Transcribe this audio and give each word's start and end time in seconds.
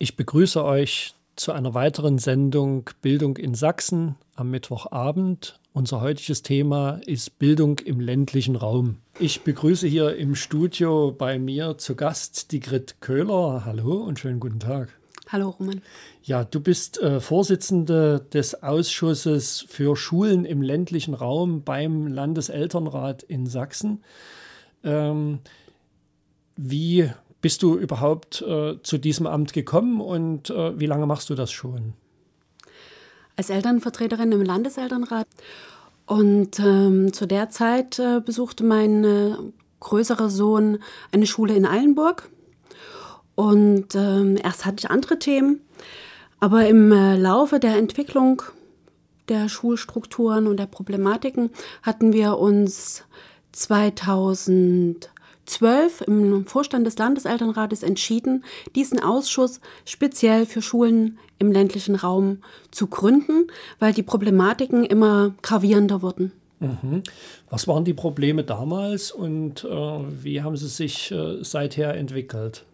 Ich 0.00 0.14
begrüße 0.14 0.64
euch 0.64 1.14
zu 1.34 1.50
einer 1.50 1.74
weiteren 1.74 2.18
Sendung 2.18 2.88
Bildung 3.02 3.36
in 3.36 3.56
Sachsen 3.56 4.14
am 4.36 4.48
Mittwochabend. 4.48 5.58
Unser 5.72 6.00
heutiges 6.00 6.42
Thema 6.42 7.00
ist 7.04 7.40
Bildung 7.40 7.80
im 7.80 7.98
ländlichen 7.98 8.54
Raum. 8.54 8.98
Ich 9.18 9.40
begrüße 9.40 9.88
hier 9.88 10.14
im 10.14 10.36
Studio 10.36 11.10
bei 11.10 11.40
mir 11.40 11.78
zu 11.78 11.96
Gast 11.96 12.52
die 12.52 12.60
Grit 12.60 13.00
Köhler. 13.00 13.64
Hallo 13.64 13.94
und 13.94 14.20
schönen 14.20 14.38
guten 14.38 14.60
Tag. 14.60 14.96
Hallo 15.30 15.48
Roman. 15.48 15.82
Ja, 16.22 16.44
du 16.44 16.60
bist 16.60 17.02
äh, 17.02 17.18
Vorsitzende 17.18 18.24
des 18.32 18.62
Ausschusses 18.62 19.66
für 19.66 19.96
Schulen 19.96 20.44
im 20.44 20.62
ländlichen 20.62 21.14
Raum 21.14 21.64
beim 21.64 22.06
Landeselternrat 22.06 23.24
in 23.24 23.46
Sachsen. 23.46 24.04
Ähm, 24.84 25.40
wie 26.54 27.10
bist 27.40 27.62
du 27.62 27.76
überhaupt 27.76 28.42
äh, 28.42 28.82
zu 28.82 28.98
diesem 28.98 29.26
Amt 29.26 29.52
gekommen 29.52 30.00
und 30.00 30.50
äh, 30.50 30.78
wie 30.78 30.86
lange 30.86 31.06
machst 31.06 31.30
du 31.30 31.34
das 31.34 31.52
schon? 31.52 31.94
Als 33.36 33.50
Elternvertreterin 33.50 34.32
im 34.32 34.42
Landeselternrat. 34.42 35.26
Und 36.06 36.58
ähm, 36.58 37.12
zu 37.12 37.26
der 37.26 37.50
Zeit 37.50 37.98
äh, 37.98 38.20
besuchte 38.20 38.64
mein 38.64 39.04
äh, 39.04 39.36
größerer 39.80 40.30
Sohn 40.30 40.78
eine 41.12 41.26
Schule 41.26 41.54
in 41.54 41.66
Eilenburg. 41.66 42.28
Und 43.34 43.94
ähm, 43.94 44.36
erst 44.42 44.64
hatte 44.64 44.78
ich 44.78 44.90
andere 44.90 45.18
Themen, 45.18 45.60
aber 46.40 46.66
im 46.66 46.90
äh, 46.90 47.16
Laufe 47.16 47.60
der 47.60 47.76
Entwicklung 47.76 48.42
der 49.28 49.48
Schulstrukturen 49.48 50.46
und 50.46 50.56
der 50.56 50.66
Problematiken 50.66 51.50
hatten 51.82 52.12
wir 52.12 52.38
uns 52.38 53.04
2000 53.52 55.10
12 55.48 56.02
im 56.02 56.46
Vorstand 56.46 56.86
des 56.86 56.98
Landeselternrates 56.98 57.82
entschieden, 57.82 58.44
diesen 58.74 59.00
Ausschuss 59.00 59.60
speziell 59.84 60.46
für 60.46 60.62
Schulen 60.62 61.18
im 61.38 61.52
ländlichen 61.52 61.94
Raum 61.94 62.38
zu 62.70 62.86
gründen, 62.86 63.46
weil 63.78 63.92
die 63.92 64.02
Problematiken 64.02 64.84
immer 64.84 65.34
gravierender 65.42 66.02
wurden. 66.02 66.32
Mhm. 66.60 67.02
Was 67.50 67.68
waren 67.68 67.84
die 67.84 67.94
Probleme 67.94 68.44
damals 68.44 69.12
und 69.12 69.64
äh, 69.64 69.68
wie 69.68 70.42
haben 70.42 70.56
sie 70.56 70.68
sich 70.68 71.12
äh, 71.12 71.42
seither 71.42 71.94
entwickelt? 71.94 72.64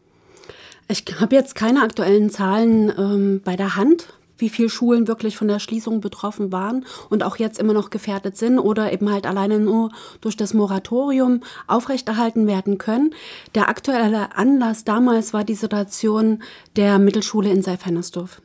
Ich 0.88 1.04
habe 1.18 1.34
jetzt 1.34 1.54
keine 1.54 1.82
aktuellen 1.82 2.30
Zahlen 2.30 2.92
ähm, 2.96 3.40
bei 3.44 3.56
der 3.56 3.76
Hand, 3.76 4.08
wie 4.44 4.50
viele 4.50 4.68
Schulen 4.68 5.08
wirklich 5.08 5.38
von 5.38 5.48
der 5.48 5.58
Schließung 5.58 6.02
betroffen 6.02 6.52
waren 6.52 6.84
und 7.08 7.22
auch 7.22 7.36
jetzt 7.36 7.58
immer 7.58 7.72
noch 7.72 7.88
gefährdet 7.88 8.36
sind 8.36 8.58
oder 8.58 8.92
eben 8.92 9.10
halt 9.10 9.26
alleine 9.26 9.58
nur 9.58 9.90
durch 10.20 10.36
das 10.36 10.52
Moratorium 10.52 11.40
aufrechterhalten 11.66 12.46
werden 12.46 12.76
können. 12.76 13.14
Der 13.54 13.70
aktuelle 13.70 14.36
Anlass 14.36 14.84
damals 14.84 15.32
war 15.32 15.44
die 15.44 15.54
Situation 15.54 16.42
der 16.76 16.98
Mittelschule 16.98 17.50
in 17.50 17.62
Seifernersdorf. 17.62 18.42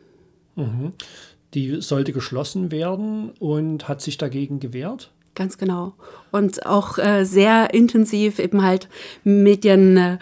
Mhm. 0.56 0.94
Die 1.54 1.82
sollte 1.82 2.14
geschlossen 2.14 2.72
werden 2.72 3.32
und 3.40 3.90
hat 3.90 4.02
sich 4.02 4.18
dagegen 4.18 4.62
gewehrt? 4.62 5.12
Ganz 5.36 5.58
genau. 5.58 5.96
Und 6.32 6.66
auch 6.66 6.98
äh, 6.98 7.26
sehr 7.26 7.74
intensiv 7.74 8.40
eben 8.40 8.64
halt 8.64 8.88
Medien. 9.26 9.98
Äh, 9.98 10.18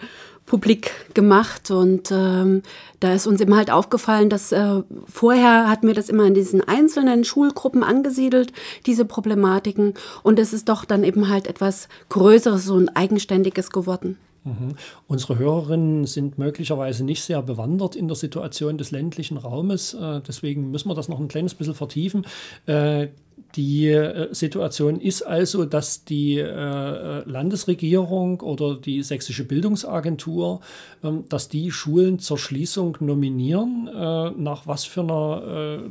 publik 0.48 0.90
gemacht 1.14 1.70
und 1.70 2.10
ähm, 2.10 2.62
da 3.00 3.12
ist 3.12 3.26
uns 3.26 3.40
eben 3.40 3.54
halt 3.54 3.70
aufgefallen, 3.70 4.30
dass 4.30 4.50
äh, 4.50 4.82
vorher 5.06 5.68
hatten 5.68 5.86
wir 5.86 5.94
das 5.94 6.08
immer 6.08 6.24
in 6.24 6.34
diesen 6.34 6.66
einzelnen 6.66 7.24
Schulgruppen 7.24 7.82
angesiedelt, 7.84 8.52
diese 8.86 9.04
Problematiken 9.04 9.94
und 10.22 10.38
es 10.38 10.52
ist 10.52 10.68
doch 10.68 10.84
dann 10.84 11.04
eben 11.04 11.28
halt 11.28 11.46
etwas 11.46 11.88
Größeres 12.08 12.70
und 12.70 12.88
Eigenständiges 12.96 13.70
geworden. 13.70 14.16
Mhm. 14.44 14.74
Unsere 15.06 15.38
Hörerinnen 15.38 16.06
sind 16.06 16.38
möglicherweise 16.38 17.04
nicht 17.04 17.22
sehr 17.22 17.42
bewandert 17.42 17.94
in 17.94 18.08
der 18.08 18.16
Situation 18.16 18.78
des 18.78 18.90
ländlichen 18.90 19.36
Raumes. 19.36 19.94
Äh, 19.94 20.22
deswegen 20.26 20.70
müssen 20.70 20.88
wir 20.88 20.94
das 20.94 21.08
noch 21.08 21.20
ein 21.20 21.28
kleines 21.28 21.54
bisschen 21.54 21.74
vertiefen. 21.74 22.26
Äh, 22.66 23.08
die 23.56 23.88
äh, 23.88 24.32
Situation 24.32 25.00
ist 25.00 25.22
also, 25.22 25.64
dass 25.64 26.04
die 26.04 26.38
Landesregierung 26.38 28.40
oder 28.40 28.76
die 28.76 29.02
sächsische 29.02 29.44
Bildungsagentur, 29.44 30.60
ähm, 31.02 31.24
dass 31.28 31.48
die 31.48 31.70
Schulen 31.70 32.18
zur 32.18 32.38
Schließung 32.38 32.96
nominieren. 33.00 33.90
Nach 34.36 34.66
was 34.66 34.84
für 34.84 35.00
einer, 35.00 35.82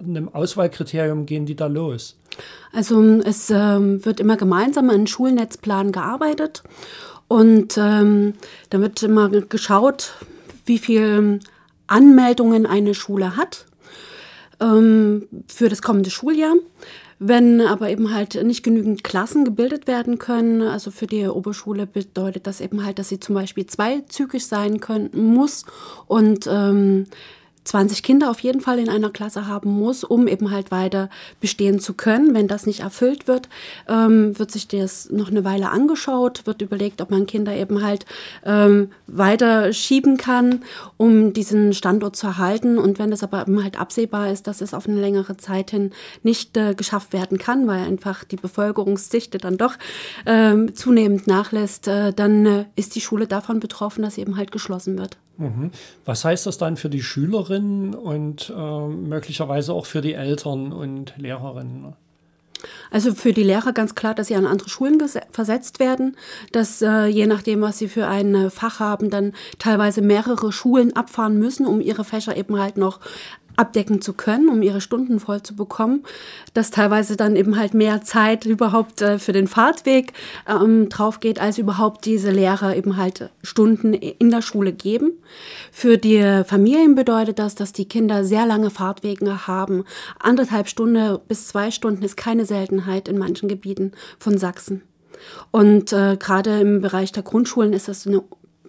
einem 0.00 0.28
Auswahlkriterium 0.28 1.26
gehen 1.26 1.46
die 1.46 1.56
da 1.56 1.66
los? 1.66 2.16
Also 2.72 3.02
es 3.24 3.50
ähm, 3.50 4.04
wird 4.04 4.20
immer 4.20 4.36
gemeinsam 4.36 4.90
an 4.90 5.06
Schulnetzplan 5.06 5.92
gearbeitet 5.92 6.62
und 7.28 7.78
ähm, 7.78 8.34
da 8.70 8.80
wird 8.80 9.02
immer 9.02 9.28
geschaut, 9.28 10.14
wie 10.64 10.78
viele 10.78 11.40
Anmeldungen 11.86 12.66
eine 12.66 12.94
Schule 12.94 13.36
hat 13.36 13.66
ähm, 14.60 15.28
für 15.46 15.68
das 15.68 15.82
kommende 15.82 16.10
Schuljahr. 16.10 16.54
Wenn 17.20 17.60
aber 17.60 17.90
eben 17.90 18.14
halt 18.14 18.40
nicht 18.44 18.62
genügend 18.62 19.02
Klassen 19.02 19.44
gebildet 19.44 19.88
werden 19.88 20.18
können, 20.18 20.62
also 20.62 20.92
für 20.92 21.08
die 21.08 21.26
Oberschule 21.26 21.86
bedeutet 21.86 22.46
das 22.46 22.60
eben 22.60 22.84
halt, 22.84 23.00
dass 23.00 23.08
sie 23.08 23.18
zum 23.18 23.34
Beispiel 23.34 23.66
zweizügig 23.66 24.46
sein 24.46 24.78
können 24.78 25.10
muss 25.12 25.64
und 26.06 26.46
ähm, 26.48 27.06
20 27.68 28.02
Kinder 28.02 28.30
auf 28.30 28.40
jeden 28.40 28.62
Fall 28.62 28.78
in 28.78 28.88
einer 28.88 29.10
Klasse 29.10 29.46
haben 29.46 29.70
muss, 29.70 30.02
um 30.02 30.26
eben 30.26 30.50
halt 30.50 30.70
weiter 30.70 31.10
bestehen 31.38 31.80
zu 31.80 31.92
können. 31.92 32.34
Wenn 32.34 32.48
das 32.48 32.64
nicht 32.64 32.80
erfüllt 32.80 33.28
wird, 33.28 33.50
ähm, 33.88 34.38
wird 34.38 34.50
sich 34.50 34.68
das 34.68 35.10
noch 35.10 35.28
eine 35.28 35.44
Weile 35.44 35.68
angeschaut, 35.68 36.46
wird 36.46 36.62
überlegt, 36.62 37.02
ob 37.02 37.10
man 37.10 37.26
Kinder 37.26 37.54
eben 37.54 37.82
halt 37.82 38.06
ähm, 38.46 38.90
weiter 39.06 39.74
schieben 39.74 40.16
kann, 40.16 40.62
um 40.96 41.34
diesen 41.34 41.74
Standort 41.74 42.16
zu 42.16 42.26
erhalten. 42.26 42.78
Und 42.78 42.98
wenn 42.98 43.10
das 43.10 43.22
aber 43.22 43.42
eben 43.42 43.62
halt 43.62 43.78
absehbar 43.78 44.30
ist, 44.32 44.46
dass 44.46 44.62
es 44.62 44.72
auf 44.72 44.88
eine 44.88 44.98
längere 44.98 45.36
Zeit 45.36 45.70
hin 45.70 45.90
nicht 46.22 46.56
äh, 46.56 46.74
geschafft 46.74 47.12
werden 47.12 47.36
kann, 47.36 47.66
weil 47.66 47.84
einfach 47.84 48.24
die 48.24 48.36
Bevölkerungsdichte 48.36 49.36
dann 49.36 49.58
doch 49.58 49.74
ähm, 50.24 50.74
zunehmend 50.74 51.26
nachlässt, 51.26 51.86
äh, 51.86 52.14
dann 52.14 52.46
äh, 52.46 52.64
ist 52.76 52.94
die 52.94 53.02
Schule 53.02 53.26
davon 53.26 53.60
betroffen, 53.60 54.02
dass 54.02 54.14
sie 54.14 54.22
eben 54.22 54.38
halt 54.38 54.52
geschlossen 54.52 54.98
wird. 54.98 55.18
Mhm. 55.38 55.70
Was 56.04 56.24
heißt 56.24 56.46
das 56.46 56.58
dann 56.58 56.76
für 56.76 56.90
die 56.90 57.02
Schülerinnen 57.02 57.94
und 57.94 58.52
äh, 58.54 58.86
möglicherweise 58.88 59.72
auch 59.72 59.86
für 59.86 60.00
die 60.00 60.14
Eltern 60.14 60.72
und 60.72 61.14
Lehrerinnen? 61.16 61.94
Also 62.90 63.14
für 63.14 63.32
die 63.32 63.44
Lehrer 63.44 63.72
ganz 63.72 63.94
klar, 63.94 64.14
dass 64.14 64.26
sie 64.26 64.34
an 64.34 64.46
andere 64.46 64.68
Schulen 64.68 65.00
versetzt 65.30 65.78
werden, 65.78 66.16
dass 66.50 66.82
äh, 66.82 67.06
je 67.06 67.26
nachdem, 67.26 67.60
was 67.60 67.78
sie 67.78 67.86
für 67.86 68.08
ein 68.08 68.50
Fach 68.50 68.80
haben, 68.80 69.10
dann 69.10 69.32
teilweise 69.60 70.02
mehrere 70.02 70.50
Schulen 70.50 70.96
abfahren 70.96 71.38
müssen, 71.38 71.66
um 71.66 71.80
ihre 71.80 72.02
Fächer 72.02 72.36
eben 72.36 72.58
halt 72.58 72.76
noch 72.76 72.98
abdecken 73.58 74.00
zu 74.00 74.12
können, 74.12 74.48
um 74.48 74.62
ihre 74.62 74.80
Stunden 74.80 75.20
voll 75.20 75.42
zu 75.42 75.56
bekommen, 75.56 76.04
dass 76.54 76.70
teilweise 76.70 77.16
dann 77.16 77.36
eben 77.36 77.58
halt 77.58 77.74
mehr 77.74 78.02
Zeit 78.02 78.46
überhaupt 78.46 79.02
äh, 79.02 79.18
für 79.18 79.32
den 79.32 79.48
Fahrtweg 79.48 80.12
ähm, 80.48 80.88
drauf 80.88 81.20
geht, 81.20 81.40
als 81.40 81.58
überhaupt 81.58 82.04
diese 82.04 82.30
Lehrer 82.30 82.76
eben 82.76 82.96
halt 82.96 83.30
Stunden 83.42 83.94
in 83.94 84.30
der 84.30 84.42
Schule 84.42 84.72
geben. 84.72 85.12
Für 85.72 85.98
die 85.98 86.42
Familien 86.46 86.94
bedeutet 86.94 87.38
das, 87.38 87.54
dass 87.54 87.72
die 87.72 87.88
Kinder 87.88 88.24
sehr 88.24 88.46
lange 88.46 88.70
Fahrtwege 88.70 89.46
haben. 89.46 89.84
Anderthalb 90.18 90.68
Stunden 90.68 91.18
bis 91.26 91.48
zwei 91.48 91.70
Stunden 91.70 92.02
ist 92.02 92.16
keine 92.16 92.44
Seltenheit 92.44 93.08
in 93.08 93.18
manchen 93.18 93.48
Gebieten 93.48 93.92
von 94.18 94.38
Sachsen. 94.38 94.82
Und 95.50 95.92
äh, 95.92 96.16
gerade 96.16 96.60
im 96.60 96.80
Bereich 96.80 97.12
der 97.12 97.22
Grundschulen 97.22 97.72
ist 97.72 97.88
das 97.88 98.06
eine 98.06 98.22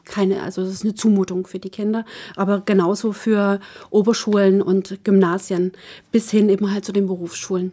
keine, 0.10 0.44
also 0.44 0.62
das 0.64 0.72
ist 0.72 0.84
eine 0.84 0.96
Zumutung 0.96 1.48
für 1.48 1.60
die 1.60 1.70
Kinder, 1.70 2.04
aber 2.36 2.62
genauso 2.66 3.14
für 3.14 3.60
Oberschulen 3.90 4.62
und 4.62 5.04
Gymnasien 5.04 5.72
bis 6.12 6.30
hin 6.30 6.50
eben 6.50 6.72
halt 6.72 6.84
zu 6.84 6.92
den 6.92 7.08
Berufsschulen. 7.08 7.72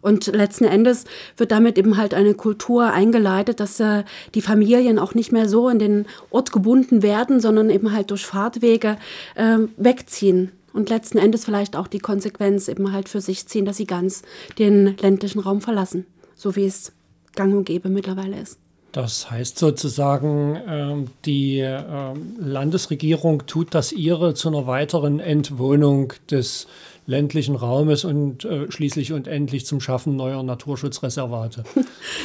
Und 0.00 0.26
letzten 0.26 0.64
Endes 0.64 1.04
wird 1.36 1.50
damit 1.50 1.76
eben 1.76 1.96
halt 1.96 2.14
eine 2.14 2.34
Kultur 2.34 2.92
eingeleitet, 2.92 3.60
dass 3.60 3.80
äh, 3.80 4.04
die 4.34 4.42
Familien 4.42 4.98
auch 4.98 5.14
nicht 5.14 5.32
mehr 5.32 5.48
so 5.48 5.68
in 5.68 5.78
den 5.78 6.06
Ort 6.30 6.52
gebunden 6.52 7.02
werden, 7.02 7.40
sondern 7.40 7.70
eben 7.70 7.92
halt 7.92 8.10
durch 8.10 8.24
Fahrtwege 8.24 8.96
äh, 9.34 9.58
wegziehen. 9.76 10.52
Und 10.72 10.90
letzten 10.90 11.18
Endes 11.18 11.44
vielleicht 11.44 11.74
auch 11.74 11.88
die 11.88 11.98
Konsequenz 11.98 12.68
eben 12.68 12.92
halt 12.92 13.08
für 13.08 13.20
sich 13.20 13.46
ziehen, 13.48 13.64
dass 13.64 13.78
sie 13.78 13.86
ganz 13.86 14.22
den 14.58 14.96
ländlichen 14.98 15.40
Raum 15.40 15.60
verlassen, 15.60 16.06
so 16.36 16.54
wie 16.54 16.66
es 16.66 16.92
gang 17.34 17.54
und 17.54 17.64
gäbe 17.64 17.88
mittlerweile 17.88 18.40
ist. 18.40 18.58
Das 18.92 19.30
heißt 19.30 19.58
sozusagen, 19.58 20.58
ähm, 20.66 21.06
die 21.24 21.58
ähm, 21.58 22.36
Landesregierung 22.40 23.46
tut 23.46 23.74
das 23.74 23.92
ihre 23.92 24.34
zu 24.34 24.48
einer 24.48 24.66
weiteren 24.66 25.20
Entwohnung 25.20 26.14
des 26.30 26.66
ländlichen 27.06 27.56
Raumes 27.56 28.04
und 28.04 28.44
äh, 28.44 28.70
schließlich 28.70 29.12
und 29.12 29.28
endlich 29.28 29.66
zum 29.66 29.80
Schaffen 29.80 30.16
neuer 30.16 30.42
Naturschutzreservate. 30.42 31.64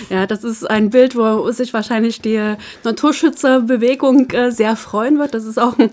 Ja, 0.10 0.28
das 0.28 0.44
ist 0.44 0.70
ein 0.70 0.90
Bild, 0.90 1.16
wo 1.16 1.50
sich 1.52 1.74
wahrscheinlich 1.74 2.22
die 2.22 2.56
Naturschützerbewegung 2.84 4.30
äh, 4.32 4.52
sehr 4.52 4.76
freuen 4.76 5.18
wird. 5.20 5.34
Das 5.34 5.46
ist 5.46 5.58
auch 5.58 5.78
ein 5.80 5.92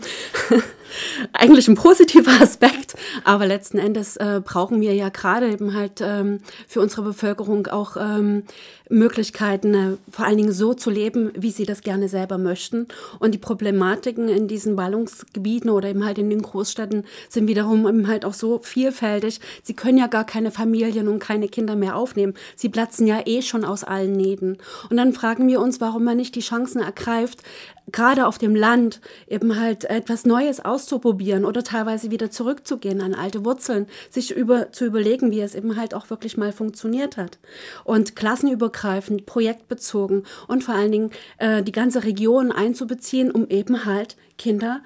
eigentlich 1.32 1.68
ein 1.68 1.74
positiver 1.74 2.32
Aspekt, 2.40 2.94
Aber 3.24 3.46
letzten 3.46 3.78
Endes 3.78 4.16
äh, 4.16 4.40
brauchen 4.44 4.80
wir 4.80 4.94
ja 4.94 5.08
gerade 5.08 5.50
eben 5.50 5.74
halt 5.74 6.00
ähm, 6.00 6.38
für 6.66 6.80
unsere 6.80 7.02
Bevölkerung 7.02 7.66
auch 7.66 7.96
ähm, 7.96 8.44
Möglichkeiten, 8.90 9.74
äh, 9.74 9.96
vor 10.10 10.26
allen 10.26 10.36
Dingen 10.36 10.52
so 10.52 10.74
zu 10.74 10.90
leben, 10.90 11.30
wie 11.34 11.50
sie 11.50 11.64
das 11.64 11.82
gerne 11.82 12.08
selber 12.08 12.38
möchten. 12.38 12.88
Und 13.18 13.32
die 13.32 13.38
Problematiken 13.38 14.28
in 14.28 14.48
diesen 14.48 14.76
Ballungsgebieten 14.76 15.70
oder 15.70 15.88
eben 15.88 16.04
halt 16.04 16.18
in 16.18 16.28
den 16.28 16.42
Großstädten 16.42 17.04
sind 17.28 17.46
wiederum 17.46 17.86
eben 17.86 18.08
halt 18.08 18.24
auch 18.24 18.34
so 18.34 18.58
vielfältig. 18.58 19.40
Sie 19.62 19.74
können 19.74 19.98
ja 19.98 20.08
gar 20.08 20.24
keine 20.24 20.50
Familien 20.50 21.08
und 21.08 21.20
keine 21.20 21.48
Kinder 21.48 21.76
mehr 21.76 21.96
aufnehmen. 21.96 22.34
Sie 22.56 22.68
platzen 22.68 23.06
ja 23.06 23.22
eh 23.24 23.42
schon 23.42 23.64
aus 23.64 23.84
allen 23.84 24.12
Nähten. 24.12 24.58
Und 24.90 24.96
dann 24.96 25.12
fragen 25.12 25.46
wir 25.46 25.60
uns, 25.60 25.80
warum 25.80 26.04
man 26.04 26.16
nicht 26.16 26.34
die 26.34 26.40
Chancen 26.40 26.80
ergreift, 26.80 27.42
gerade 27.92 28.26
auf 28.26 28.38
dem 28.38 28.54
Land 28.54 29.00
eben 29.26 29.58
halt 29.58 29.84
etwas 29.84 30.24
Neues 30.24 30.64
auszuprobieren 30.64 31.44
oder 31.44 31.62
teilweise 31.62 32.10
wieder 32.10 32.30
zurückzugehen 32.30 33.00
an 33.00 33.14
alte 33.14 33.44
Wurzeln, 33.44 33.86
sich 34.10 34.34
über, 34.34 34.72
zu 34.72 34.84
überlegen, 34.84 35.30
wie 35.30 35.40
es 35.40 35.54
eben 35.54 35.76
halt 35.76 35.94
auch 35.94 36.10
wirklich 36.10 36.36
mal 36.36 36.52
funktioniert 36.52 37.16
hat. 37.16 37.38
Und 37.84 38.16
klassenübergreifend, 38.16 39.26
projektbezogen 39.26 40.24
und 40.48 40.64
vor 40.64 40.74
allen 40.74 40.92
Dingen 40.92 41.10
äh, 41.38 41.62
die 41.62 41.72
ganze 41.72 42.04
Region 42.04 42.52
einzubeziehen, 42.52 43.30
um 43.30 43.48
eben 43.48 43.84
halt 43.84 44.16
Kinder 44.38 44.80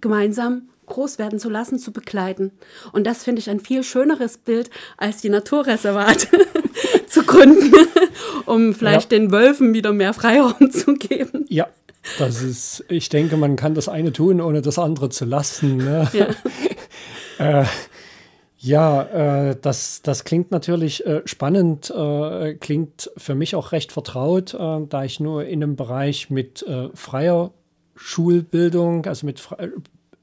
gemeinsam 0.00 0.68
groß 0.86 1.18
werden 1.18 1.38
zu 1.38 1.48
lassen, 1.48 1.78
zu 1.78 1.92
begleiten. 1.92 2.52
Und 2.92 3.06
das 3.06 3.24
finde 3.24 3.40
ich 3.40 3.48
ein 3.48 3.60
viel 3.60 3.82
schöneres 3.82 4.36
Bild, 4.36 4.70
als 4.96 5.20
die 5.22 5.30
Naturreservate 5.30 6.28
zu 7.06 7.22
gründen, 7.24 7.72
um 8.46 8.74
vielleicht 8.74 9.12
ja. 9.12 9.18
den 9.18 9.30
Wölfen 9.30 9.72
wieder 9.74 9.92
mehr 9.92 10.12
Freiraum 10.12 10.70
zu 10.70 10.94
geben. 10.94 11.46
Ja, 11.48 11.68
das 12.18 12.42
ist, 12.42 12.84
ich 12.88 13.08
denke, 13.08 13.36
man 13.36 13.56
kann 13.56 13.74
das 13.74 13.88
eine 13.88 14.12
tun, 14.12 14.40
ohne 14.40 14.62
das 14.62 14.78
andere 14.78 15.08
zu 15.08 15.24
lassen. 15.24 15.76
Ne? 15.76 16.08
Ja, 16.12 16.26
äh, 17.60 17.66
ja 18.58 19.02
äh, 19.50 19.56
das, 19.60 20.02
das 20.02 20.24
klingt 20.24 20.50
natürlich 20.50 21.06
äh, 21.06 21.22
spannend, 21.24 21.90
äh, 21.90 22.54
klingt 22.54 23.10
für 23.16 23.34
mich 23.34 23.54
auch 23.54 23.72
recht 23.72 23.92
vertraut, 23.92 24.54
äh, 24.54 24.86
da 24.88 25.04
ich 25.04 25.20
nur 25.20 25.44
in 25.44 25.62
einem 25.62 25.76
Bereich 25.76 26.30
mit 26.30 26.62
äh, 26.66 26.88
freier 26.94 27.52
Schulbildung, 27.94 29.06
also 29.06 29.26
mit 29.26 29.40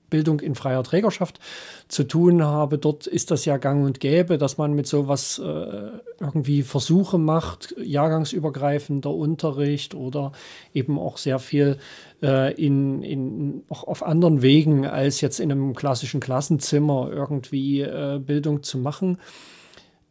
Bildung 0.09 0.39
in 0.39 0.55
freier 0.55 0.83
Trägerschaft 0.83 1.39
zu 1.87 2.03
tun 2.03 2.43
habe. 2.43 2.77
Dort 2.77 3.07
ist 3.07 3.31
das 3.31 3.45
ja 3.45 3.57
gang 3.57 3.85
und 3.85 3.99
gäbe, 3.99 4.37
dass 4.37 4.57
man 4.57 4.73
mit 4.73 4.87
sowas 4.87 5.39
äh, 5.39 5.89
irgendwie 6.19 6.63
Versuche 6.63 7.17
macht, 7.17 7.75
jahrgangsübergreifender 7.77 9.13
Unterricht 9.13 9.95
oder 9.95 10.31
eben 10.73 10.99
auch 10.99 11.17
sehr 11.17 11.39
viel 11.39 11.77
äh, 12.21 12.53
in, 12.53 13.01
in, 13.03 13.63
auch 13.69 13.83
auf 13.85 14.03
anderen 14.03 14.41
Wegen 14.41 14.85
als 14.85 15.21
jetzt 15.21 15.39
in 15.39 15.51
einem 15.51 15.75
klassischen 15.75 16.19
Klassenzimmer 16.19 17.09
irgendwie 17.11 17.81
äh, 17.81 18.19
Bildung 18.19 18.63
zu 18.63 18.77
machen. 18.77 19.17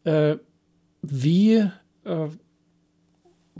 Äh, 0.03 0.37
wie 1.01 1.69
äh, 2.03 2.27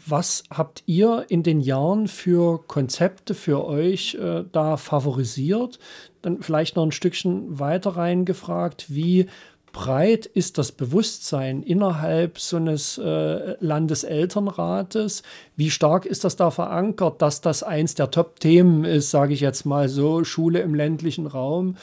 was 0.05 0.43
habt 0.49 0.83
ihr 0.85 1.25
in 1.29 1.43
den 1.43 1.61
Jahren 1.61 2.07
für 2.07 2.63
Konzepte 2.67 3.33
für 3.33 3.65
euch 3.65 4.15
äh, 4.15 4.43
da 4.51 4.77
favorisiert? 4.77 5.79
Dann 6.21 6.41
vielleicht 6.41 6.75
noch 6.75 6.83
ein 6.83 6.91
Stückchen 6.91 7.59
weiter 7.59 7.91
reingefragt, 7.91 8.85
wie 8.89 9.27
breit 9.71 10.25
ist 10.25 10.57
das 10.57 10.71
Bewusstsein 10.71 11.63
innerhalb 11.63 12.39
so 12.39 12.57
eines 12.57 12.97
äh, 12.97 13.55
Landeselternrates? 13.59 15.23
Wie 15.55 15.69
stark 15.69 16.05
ist 16.05 16.23
das 16.23 16.35
da 16.35 16.51
verankert, 16.51 17.21
dass 17.21 17.41
das 17.41 17.63
eins 17.63 17.95
der 17.95 18.11
Top-Themen 18.11 18.83
ist, 18.83 19.11
sage 19.11 19.33
ich 19.33 19.41
jetzt 19.41 19.65
mal 19.65 19.89
so, 19.89 20.23
Schule 20.23 20.59
im 20.59 20.75
ländlichen 20.75 21.27
Raum? 21.27 21.75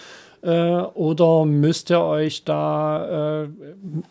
Äh, 0.46 0.82
oder 0.94 1.44
müsst 1.44 1.90
ihr 1.90 2.00
euch 2.00 2.44
da 2.44 3.42
äh, 3.42 3.48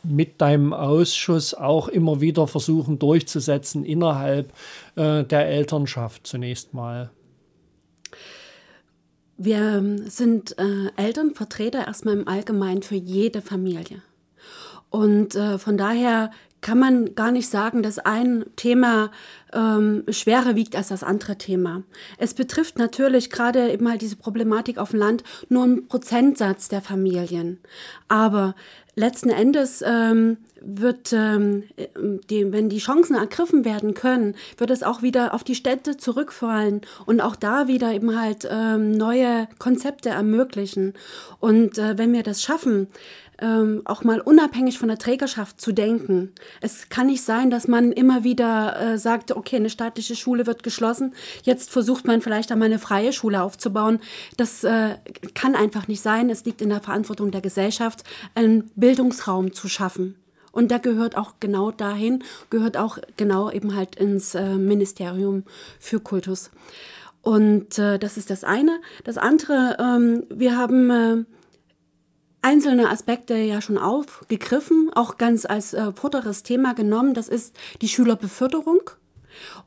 mit 0.03 0.41
deinem 0.41 0.73
Ausschuss 0.73 1.53
auch 1.53 1.87
immer 1.87 2.19
wieder 2.19 2.45
versuchen 2.45 2.99
durchzusetzen 2.99 3.85
innerhalb 3.85 4.51
äh, 4.97 5.23
der 5.23 5.47
Elternschaft 5.47 6.27
zunächst 6.27 6.73
mal? 6.73 7.09
Wir 9.37 9.77
ähm, 9.77 10.09
sind 10.09 10.57
äh, 10.57 10.91
Elternvertreter 10.97 11.87
erstmal 11.87 12.15
im 12.15 12.27
Allgemeinen 12.27 12.81
für 12.81 12.95
jede 12.95 13.41
Familie. 13.41 14.01
Und 14.89 15.35
äh, 15.35 15.57
von 15.57 15.77
daher 15.77 16.31
kann 16.65 16.79
man 16.79 17.13
gar 17.13 17.31
nicht 17.31 17.47
sagen, 17.47 17.83
dass 17.83 17.99
ein 17.99 18.43
Thema 18.55 19.11
ähm, 19.53 20.03
schwerer 20.09 20.55
wiegt 20.55 20.75
als 20.75 20.87
das 20.87 21.03
andere 21.03 21.37
Thema. 21.37 21.83
Es 22.17 22.33
betrifft 22.33 22.79
natürlich 22.79 23.29
gerade 23.29 23.71
eben 23.71 23.87
halt 23.87 24.01
diese 24.01 24.15
Problematik 24.15 24.79
auf 24.79 24.89
dem 24.89 24.99
Land 24.99 25.23
nur 25.47 25.63
einen 25.63 25.87
Prozentsatz 25.87 26.67
der 26.67 26.81
Familien. 26.81 27.59
Aber 28.07 28.55
letzten 28.95 29.29
Endes 29.29 29.83
ähm, 29.85 30.37
wird, 30.59 31.13
ähm, 31.13 31.65
die, 32.31 32.51
wenn 32.51 32.69
die 32.69 32.79
Chancen 32.79 33.15
ergriffen 33.15 33.63
werden 33.63 33.93
können, 33.93 34.33
wird 34.57 34.71
es 34.71 34.81
auch 34.81 35.03
wieder 35.03 35.35
auf 35.35 35.43
die 35.43 35.53
Städte 35.53 35.97
zurückfallen 35.97 36.81
und 37.05 37.21
auch 37.21 37.35
da 37.35 37.67
wieder 37.67 37.93
eben 37.93 38.19
halt 38.19 38.47
ähm, 38.49 38.91
neue 38.91 39.47
Konzepte 39.59 40.09
ermöglichen. 40.09 40.93
Und 41.39 41.77
äh, 41.77 41.97
wenn 41.99 42.13
wir 42.13 42.23
das 42.23 42.41
schaffen, 42.41 42.87
ähm, 43.39 43.81
auch 43.85 44.03
mal 44.03 44.21
unabhängig 44.21 44.79
von 44.79 44.87
der 44.87 44.97
Trägerschaft 44.97 45.59
zu 45.59 45.71
denken. 45.71 46.31
Es 46.61 46.89
kann 46.89 47.07
nicht 47.07 47.23
sein, 47.23 47.49
dass 47.49 47.67
man 47.67 47.91
immer 47.91 48.23
wieder 48.23 48.79
äh, 48.79 48.97
sagt, 48.97 49.31
okay, 49.31 49.57
eine 49.57 49.69
staatliche 49.69 50.15
Schule 50.15 50.47
wird 50.47 50.63
geschlossen, 50.63 51.13
jetzt 51.43 51.69
versucht 51.69 52.07
man 52.07 52.21
vielleicht 52.21 52.51
einmal 52.51 52.67
eine 52.67 52.79
freie 52.79 53.13
Schule 53.13 53.41
aufzubauen. 53.41 53.99
Das 54.37 54.63
äh, 54.63 54.95
kann 55.33 55.55
einfach 55.55 55.87
nicht 55.87 56.01
sein. 56.01 56.29
Es 56.29 56.45
liegt 56.45 56.61
in 56.61 56.69
der 56.69 56.81
Verantwortung 56.81 57.31
der 57.31 57.41
Gesellschaft, 57.41 58.03
einen 58.33 58.71
Bildungsraum 58.75 59.53
zu 59.53 59.67
schaffen. 59.67 60.15
Und 60.51 60.71
da 60.71 60.77
gehört 60.77 61.17
auch 61.17 61.33
genau 61.41 61.71
dahin, 61.71 62.23
gehört 62.49 62.77
auch 62.77 62.97
genau 63.17 63.51
eben 63.51 63.75
halt 63.75 63.97
ins 63.97 64.35
äh, 64.35 64.55
Ministerium 64.55 65.43
für 65.79 65.99
Kultus. 65.99 66.49
Und 67.21 67.77
äh, 67.77 67.99
das 67.99 68.15
ist 68.15 68.29
das 68.29 68.45
eine. 68.45 68.79
Das 69.03 69.17
andere, 69.17 69.75
ähm, 69.79 70.23
wir 70.29 70.55
haben 70.55 70.89
äh, 70.91 71.25
einzelne 72.45 72.91
Aspekte 72.91 73.35
ja 73.35 73.59
schon 73.59 73.79
aufgegriffen, 73.79 74.91
auch 74.93 75.17
ganz 75.17 75.45
als 75.45 75.73
äh, 75.73 75.91
vorderes 75.93 76.43
Thema 76.43 76.75
genommen. 76.75 77.15
Das 77.15 77.27
ist 77.27 77.55
die 77.81 77.89
Schülerbeförderung. 77.89 78.91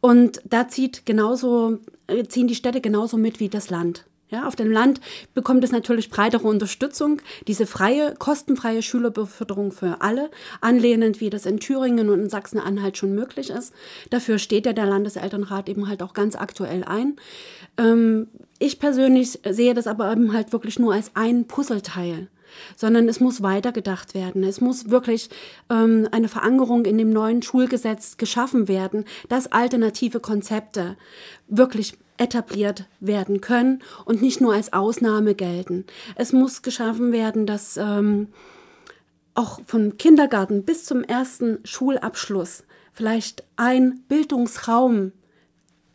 Und 0.01 0.41
da 0.45 0.69
zieht 0.69 1.05
genauso, 1.05 1.79
äh, 2.07 2.25
ziehen 2.25 2.47
die 2.47 2.55
Städte 2.55 2.81
genauso 2.81 3.17
mit 3.17 3.41
wie 3.41 3.49
das 3.49 3.69
Land. 3.69 4.05
Ja, 4.31 4.47
auf 4.47 4.55
dem 4.55 4.71
Land 4.71 5.01
bekommt 5.35 5.65
es 5.65 5.73
natürlich 5.73 6.11
breitere 6.11 6.47
Unterstützung, 6.47 7.21
diese 7.49 7.67
freie, 7.67 8.15
kostenfreie 8.15 8.83
Schülerbeförderung 8.83 9.73
für 9.73 10.03
alle, 10.03 10.31
anlehnend 10.61 11.21
wie 11.21 11.31
das 11.31 11.47
in 11.47 11.59
Thüringen 11.61 12.11
und 12.11 12.21
in 12.21 12.31
Sachsen-Anhalt 12.31 12.99
schon 12.99 13.15
möglich 13.15 13.51
ist. 13.51 13.73
Dafür 14.11 14.39
steht 14.39 14.67
ja 14.67 14.75
der 14.75 14.87
Landeselternrat 14.87 15.69
eben 15.69 15.89
halt 15.89 16.03
auch 16.03 16.13
ganz 16.13 16.37
aktuell 16.37 16.85
ein. 16.85 17.17
Ähm, 17.77 18.29
ich 18.59 18.79
persönlich 18.79 19.41
sehe 19.49 19.75
das 19.75 19.87
aber 19.87 20.13
eben 20.13 20.33
halt 20.33 20.53
wirklich 20.53 20.79
nur 20.79 20.93
als 20.93 21.11
ein 21.15 21.47
Puzzleteil 21.47 22.29
sondern 22.77 23.09
es 23.09 23.21
muss 23.21 23.43
weitergedacht 23.43 24.15
werden. 24.15 24.45
Es 24.45 24.61
muss 24.61 24.91
wirklich 24.91 25.31
ähm, 25.71 26.09
eine 26.11 26.29
Verankerung 26.29 26.85
in 26.85 26.99
dem 26.99 27.11
neuen 27.11 27.43
Schulgesetz 27.43 28.17
geschaffen 28.17 28.69
werden, 28.69 29.05
dass 29.29 29.53
alternative 29.53 30.21
Konzepte 30.21 30.97
wirklich 31.49 31.99
etabliert 32.19 32.87
werden 33.01 33.41
können 33.41 33.83
und 34.05 34.21
nicht 34.21 34.41
nur 34.41 34.53
als 34.53 34.73
Ausnahme 34.73 35.35
gelten. 35.35 35.85
Es 36.17 36.33
muss 36.33 36.63
geschaffen 36.63 37.13
werden, 37.13 37.47
dass 37.47 37.77
ähm, 37.77 38.29
auch 39.35 39.61
vom 39.67 39.97
Kindergarten 39.97 40.65
bis 40.65 40.85
zum 40.85 41.05
ersten 41.05 41.61
Schulabschluss 41.65 42.65
vielleicht 42.93 43.45
ein 43.57 44.01
Bildungsraum 44.09 45.13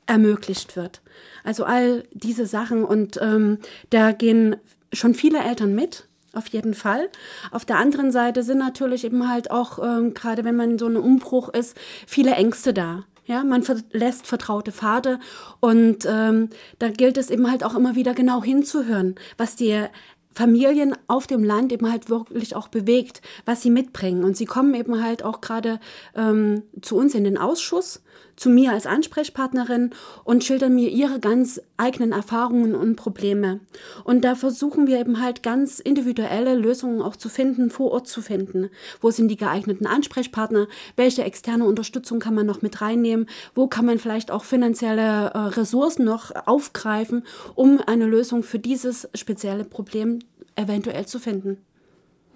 ermöglicht 0.05 0.75
wird. 0.75 1.01
Also 1.43 1.65
all 1.65 2.05
diese 2.13 2.45
Sachen 2.45 2.85
und 2.85 3.19
ähm, 3.21 3.57
da 3.89 4.13
gehen 4.13 4.55
schon 4.93 5.13
viele 5.13 5.39
Eltern 5.39 5.75
mit 5.75 6.07
auf 6.33 6.47
jeden 6.47 6.73
Fall. 6.73 7.09
Auf 7.51 7.65
der 7.65 7.77
anderen 7.77 8.11
Seite 8.11 8.43
sind 8.43 8.57
natürlich 8.57 9.05
eben 9.05 9.29
halt 9.29 9.51
auch, 9.51 9.79
ähm, 9.79 10.13
gerade 10.13 10.43
wenn 10.43 10.55
man 10.55 10.71
in 10.71 10.79
so 10.79 10.87
einem 10.87 11.01
Umbruch 11.01 11.49
ist, 11.49 11.77
viele 12.07 12.31
Ängste 12.31 12.73
da. 12.73 13.03
Ja, 13.25 13.45
man 13.45 13.63
verlässt 13.63 14.27
vertraute 14.27 14.73
Pfade 14.73 15.17
und 15.61 16.05
ähm, 16.05 16.49
da 16.79 16.89
gilt 16.89 17.17
es 17.17 17.29
eben 17.29 17.49
halt 17.49 17.63
auch 17.63 17.73
immer 17.73 17.95
wieder 17.95 18.13
genau 18.13 18.43
hinzuhören, 18.43 19.15
was 19.37 19.55
die 19.55 19.87
Familien 20.33 20.95
auf 21.07 21.27
dem 21.27 21.43
Land 21.43 21.71
eben 21.71 21.89
halt 21.89 22.09
wirklich 22.09 22.55
auch 22.55 22.67
bewegt, 22.67 23.21
was 23.45 23.61
sie 23.61 23.69
mitbringen. 23.69 24.23
Und 24.23 24.35
sie 24.35 24.45
kommen 24.45 24.73
eben 24.73 25.01
halt 25.01 25.23
auch 25.23 25.41
gerade 25.41 25.79
ähm, 26.15 26.63
zu 26.81 26.97
uns 26.97 27.13
in 27.15 27.23
den 27.23 27.37
Ausschuss 27.37 28.01
zu 28.35 28.49
mir 28.49 28.71
als 28.71 28.85
Ansprechpartnerin 28.85 29.91
und 30.23 30.43
schildern 30.43 30.75
mir 30.75 30.89
ihre 30.89 31.19
ganz 31.19 31.61
eigenen 31.77 32.11
Erfahrungen 32.11 32.75
und 32.75 32.95
Probleme. 32.95 33.59
Und 34.03 34.23
da 34.23 34.35
versuchen 34.35 34.87
wir 34.87 34.99
eben 34.99 35.21
halt 35.21 35.43
ganz 35.43 35.79
individuelle 35.79 36.55
Lösungen 36.55 37.01
auch 37.01 37.15
zu 37.15 37.29
finden, 37.29 37.69
vor 37.69 37.91
Ort 37.91 38.07
zu 38.07 38.21
finden. 38.21 38.69
Wo 39.01 39.11
sind 39.11 39.27
die 39.27 39.37
geeigneten 39.37 39.87
Ansprechpartner? 39.87 40.67
Welche 40.95 41.23
externe 41.23 41.65
Unterstützung 41.65 42.19
kann 42.19 42.35
man 42.35 42.45
noch 42.45 42.61
mit 42.61 42.81
reinnehmen? 42.81 43.27
Wo 43.55 43.67
kann 43.67 43.85
man 43.85 43.99
vielleicht 43.99 44.31
auch 44.31 44.43
finanzielle 44.43 45.31
äh, 45.33 45.37
Ressourcen 45.37 46.05
noch 46.05 46.31
aufgreifen, 46.45 47.23
um 47.55 47.79
eine 47.85 48.05
Lösung 48.05 48.43
für 48.43 48.59
dieses 48.59 49.09
spezielle 49.13 49.63
Problem 49.63 50.19
eventuell 50.55 51.05
zu 51.05 51.19
finden? 51.19 51.57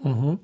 Mhm. 0.03 0.39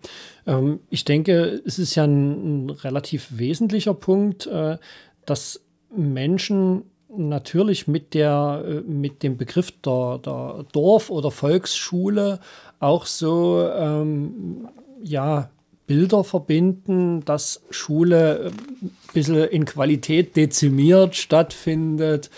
Ähm, 0.47 0.79
ich 0.89 1.05
denke, 1.05 1.61
es 1.65 1.79
ist 1.79 1.95
ja 1.95 2.03
ein, 2.03 2.65
ein 2.65 2.69
relativ 2.69 3.27
wesentlicher 3.37 3.93
Punkt, 3.93 4.47
äh, 4.47 4.77
dass 5.25 5.61
Menschen 5.95 6.83
natürlich 7.15 7.87
mit, 7.87 8.13
der, 8.13 8.63
äh, 8.65 8.81
mit 8.81 9.23
dem 9.23 9.37
Begriff 9.37 9.71
der, 9.85 10.19
der 10.19 10.65
Dorf- 10.71 11.09
oder 11.09 11.31
Volksschule 11.31 12.39
auch 12.79 13.05
so 13.05 13.69
ähm, 13.75 14.67
ja, 15.01 15.49
Bilder 15.85 16.23
verbinden, 16.23 17.23
dass 17.25 17.61
Schule 17.69 18.51
ein 18.81 18.91
bisschen 19.13 19.35
in 19.35 19.65
Qualität 19.65 20.35
dezimiert 20.35 21.15
stattfindet. 21.15 22.29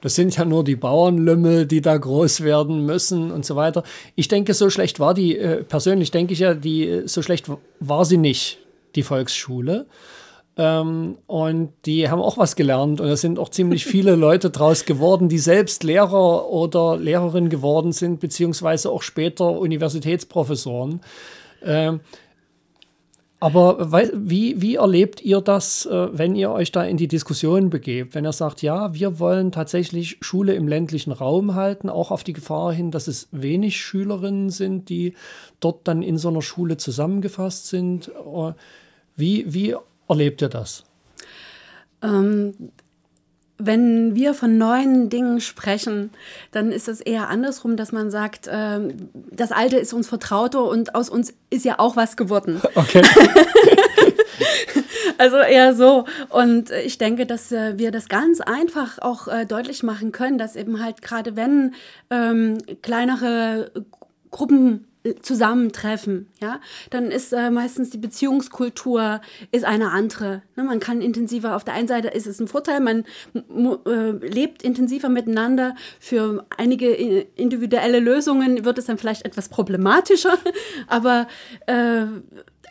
Das 0.00 0.16
sind 0.16 0.36
ja 0.36 0.44
nur 0.44 0.64
die 0.64 0.76
Bauernlümmel, 0.76 1.66
die 1.66 1.80
da 1.80 1.96
groß 1.96 2.42
werden 2.42 2.84
müssen 2.84 3.30
und 3.30 3.46
so 3.46 3.56
weiter. 3.56 3.84
Ich 4.16 4.28
denke, 4.28 4.52
so 4.52 4.68
schlecht 4.68 5.00
war 5.00 5.14
die, 5.14 5.38
äh, 5.38 5.64
persönlich 5.64 6.10
denke 6.10 6.34
ich 6.34 6.40
ja, 6.40 6.54
die, 6.54 7.02
so 7.06 7.22
schlecht 7.22 7.46
war 7.80 8.04
sie 8.04 8.18
nicht, 8.18 8.58
die 8.96 9.02
Volksschule. 9.02 9.86
Ähm, 10.56 11.18
und 11.26 11.72
die 11.84 12.08
haben 12.08 12.20
auch 12.20 12.38
was 12.38 12.54
gelernt 12.54 13.00
und 13.00 13.08
es 13.08 13.20
sind 13.20 13.38
auch 13.38 13.48
ziemlich 13.48 13.84
viele 13.84 14.14
Leute 14.16 14.50
draus 14.50 14.84
geworden, 14.84 15.28
die 15.28 15.38
selbst 15.38 15.82
Lehrer 15.82 16.48
oder 16.48 16.96
Lehrerin 16.96 17.48
geworden 17.48 17.92
sind, 17.92 18.20
beziehungsweise 18.20 18.90
auch 18.90 19.02
später 19.02 19.58
Universitätsprofessoren. 19.58 21.00
Ähm, 21.64 22.00
aber 23.40 23.92
wie, 24.14 24.62
wie 24.62 24.76
erlebt 24.76 25.20
ihr 25.20 25.42
das, 25.42 25.84
äh, 25.84 26.08
wenn 26.16 26.34
ihr 26.34 26.50
euch 26.50 26.72
da 26.72 26.82
in 26.84 26.96
die 26.96 27.08
Diskussion 27.08 27.68
begebt? 27.68 28.14
Wenn 28.14 28.24
ihr 28.24 28.32
sagt, 28.32 28.62
ja, 28.62 28.94
wir 28.94 29.18
wollen 29.18 29.52
tatsächlich 29.52 30.16
Schule 30.22 30.54
im 30.54 30.66
ländlichen 30.66 31.12
Raum 31.12 31.54
halten, 31.54 31.90
auch 31.90 32.10
auf 32.10 32.24
die 32.24 32.32
Gefahr 32.32 32.72
hin, 32.72 32.90
dass 32.90 33.06
es 33.06 33.28
wenig 33.32 33.76
Schülerinnen 33.76 34.48
sind, 34.48 34.88
die 34.88 35.14
dort 35.60 35.86
dann 35.86 36.00
in 36.00 36.16
so 36.16 36.28
einer 36.28 36.40
Schule 36.40 36.78
zusammengefasst 36.78 37.66
sind. 37.66 38.08
Äh, 38.08 38.52
wie, 39.16 39.52
wie 39.52 39.76
erlebt 40.08 40.42
ihr 40.42 40.48
das? 40.48 40.84
Ähm, 42.02 42.72
wenn 43.58 44.14
wir 44.14 44.34
von 44.34 44.58
neuen 44.58 45.10
Dingen 45.10 45.40
sprechen, 45.40 46.10
dann 46.50 46.72
ist 46.72 46.88
es 46.88 47.00
eher 47.00 47.28
andersrum, 47.28 47.76
dass 47.76 47.92
man 47.92 48.10
sagt, 48.10 48.46
äh, 48.46 48.80
das 49.30 49.52
Alte 49.52 49.76
ist 49.76 49.92
uns 49.92 50.08
vertrauter 50.08 50.64
und 50.64 50.94
aus 50.94 51.08
uns 51.08 51.34
ist 51.50 51.64
ja 51.64 51.78
auch 51.78 51.96
was 51.96 52.16
geworden. 52.16 52.60
Okay. 52.74 53.02
also 55.18 55.36
eher 55.36 55.74
so. 55.74 56.06
Und 56.28 56.70
ich 56.70 56.98
denke, 56.98 57.24
dass 57.24 57.52
äh, 57.52 57.78
wir 57.78 57.92
das 57.92 58.08
ganz 58.08 58.40
einfach 58.40 58.98
auch 58.98 59.28
äh, 59.28 59.46
deutlich 59.46 59.84
machen 59.84 60.10
können, 60.10 60.38
dass 60.38 60.56
eben 60.56 60.82
halt 60.82 61.02
gerade 61.02 61.36
wenn 61.36 61.74
ähm, 62.10 62.58
kleinere 62.82 63.70
Gruppen 64.30 64.86
zusammentreffen, 65.20 66.28
ja, 66.40 66.60
dann 66.88 67.10
ist 67.10 67.32
äh, 67.34 67.50
meistens 67.50 67.90
die 67.90 67.98
Beziehungskultur 67.98 69.20
ist 69.50 69.64
eine 69.64 69.90
andere. 69.90 70.42
Ne? 70.56 70.64
Man 70.64 70.80
kann 70.80 71.02
intensiver, 71.02 71.56
auf 71.56 71.64
der 71.64 71.74
einen 71.74 71.88
Seite 71.88 72.08
ist 72.08 72.26
es 72.26 72.40
ein 72.40 72.48
Vorteil, 72.48 72.80
man 72.80 73.04
äh, 73.34 74.10
lebt 74.26 74.62
intensiver 74.62 75.10
miteinander. 75.10 75.74
Für 76.00 76.46
einige 76.56 76.90
individuelle 76.94 78.00
Lösungen 78.00 78.64
wird 78.64 78.78
es 78.78 78.86
dann 78.86 78.96
vielleicht 78.96 79.26
etwas 79.26 79.50
problematischer, 79.50 80.38
aber 80.86 81.28
äh, 81.66 82.06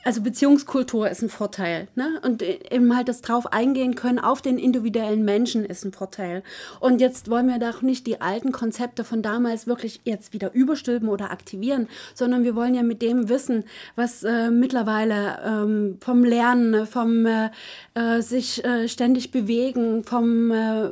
also 0.04 0.22
Beziehungskultur 0.22 1.10
ist 1.10 1.22
ein 1.22 1.30
Vorteil. 1.30 1.88
Ne? 1.96 2.20
Und 2.24 2.42
eben 2.42 2.96
halt 2.96 3.08
das 3.08 3.22
drauf 3.22 3.52
eingehen 3.54 3.96
können 3.96 4.20
auf 4.20 4.42
den 4.42 4.58
individuellen 4.58 5.24
Menschen 5.24 5.66
ist 5.66 5.86
ein 5.86 5.94
Vorteil. 5.94 6.44
Und 6.80 7.00
jetzt 7.00 7.30
wollen 7.30 7.48
wir 7.48 7.60
doch 7.60 7.82
nicht 7.82 8.06
die 8.06 8.22
alten 8.22 8.52
Konzepte 8.52 9.04
von 9.04 9.22
damals 9.22 9.66
wirklich 9.66 10.02
jetzt 10.04 10.34
wieder 10.34 10.54
überstülpen 10.54 11.08
oder 11.08 11.32
aktivieren, 11.32 11.88
sondern 12.14 12.44
wir 12.44 12.56
wollen 12.56 12.76
ja 12.76 12.84
mit 12.84 13.02
dem 13.02 13.30
Wissen, 13.30 13.64
was 13.96 14.24
äh, 14.24 14.52
mittlerweile 14.52 15.40
ähm, 15.46 15.98
vom 16.02 16.24
Lernen, 16.24 16.86
vom 16.86 17.26
äh, 17.26 17.50
äh 17.94 18.22
sich 18.22 18.64
äh, 18.64 18.88
ständig 18.88 19.32
bewegen, 19.32 20.04
vom 20.04 20.52
äh, 20.52 20.90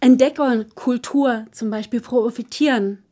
Entdeckern 0.00 0.66
Kultur 0.74 1.46
zum 1.52 1.70
Beispiel 1.70 2.00
profitieren. 2.00 3.02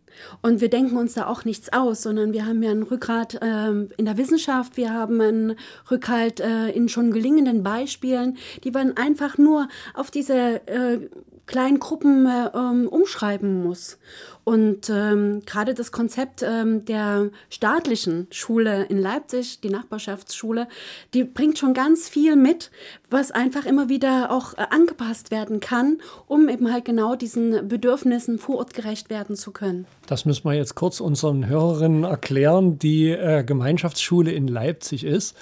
Und 0.42 0.60
wir 0.60 0.68
denken 0.68 0.96
uns 0.96 1.14
da 1.14 1.26
auch 1.26 1.44
nichts 1.44 1.72
aus, 1.72 2.02
sondern 2.02 2.32
wir 2.32 2.46
haben 2.46 2.62
ja 2.62 2.70
ein 2.70 2.82
Rückgrat 2.82 3.34
äh, 3.34 3.68
in 3.70 4.04
der 4.04 4.16
Wissenschaft, 4.16 4.76
wir 4.76 4.92
haben 4.92 5.20
einen 5.20 5.56
Rückhalt 5.90 6.40
äh, 6.40 6.70
in 6.70 6.88
schon 6.88 7.10
gelingenden 7.10 7.62
Beispielen, 7.62 8.36
die 8.64 8.70
man 8.70 8.96
einfach 8.96 9.38
nur 9.38 9.68
auf 9.94 10.10
diese 10.10 10.66
äh, 10.66 11.08
kleinen 11.48 11.80
Gruppen 11.80 12.26
äh, 12.26 12.50
ähm, 12.54 12.86
umschreiben 12.88 13.64
muss. 13.64 13.98
Und 14.44 14.88
ähm, 14.88 15.42
gerade 15.44 15.74
das 15.74 15.92
Konzept 15.92 16.42
ähm, 16.42 16.84
der 16.84 17.30
staatlichen 17.50 18.28
Schule 18.30 18.84
in 18.84 18.98
Leipzig, 18.98 19.60
die 19.60 19.68
Nachbarschaftsschule, 19.68 20.68
die 21.12 21.24
bringt 21.24 21.58
schon 21.58 21.74
ganz 21.74 22.08
viel 22.08 22.36
mit, 22.36 22.70
was 23.10 23.30
einfach 23.30 23.66
immer 23.66 23.88
wieder 23.88 24.30
auch 24.30 24.54
äh, 24.54 24.64
angepasst 24.70 25.30
werden 25.30 25.60
kann, 25.60 25.98
um 26.26 26.48
eben 26.48 26.72
halt 26.72 26.84
genau 26.84 27.14
diesen 27.14 27.68
Bedürfnissen 27.68 28.38
vor 28.38 28.56
Ort 28.56 28.72
gerecht 28.72 29.10
werden 29.10 29.36
zu 29.36 29.50
können. 29.50 29.86
Das 30.06 30.24
müssen 30.24 30.44
wir 30.44 30.54
jetzt 30.54 30.76
kurz 30.76 31.00
unseren 31.00 31.46
Hörerinnen 31.46 32.04
erklären, 32.04 32.78
die 32.78 33.10
äh, 33.10 33.42
Gemeinschaftsschule 33.44 34.32
in 34.32 34.48
Leipzig 34.48 35.04
ist. 35.04 35.36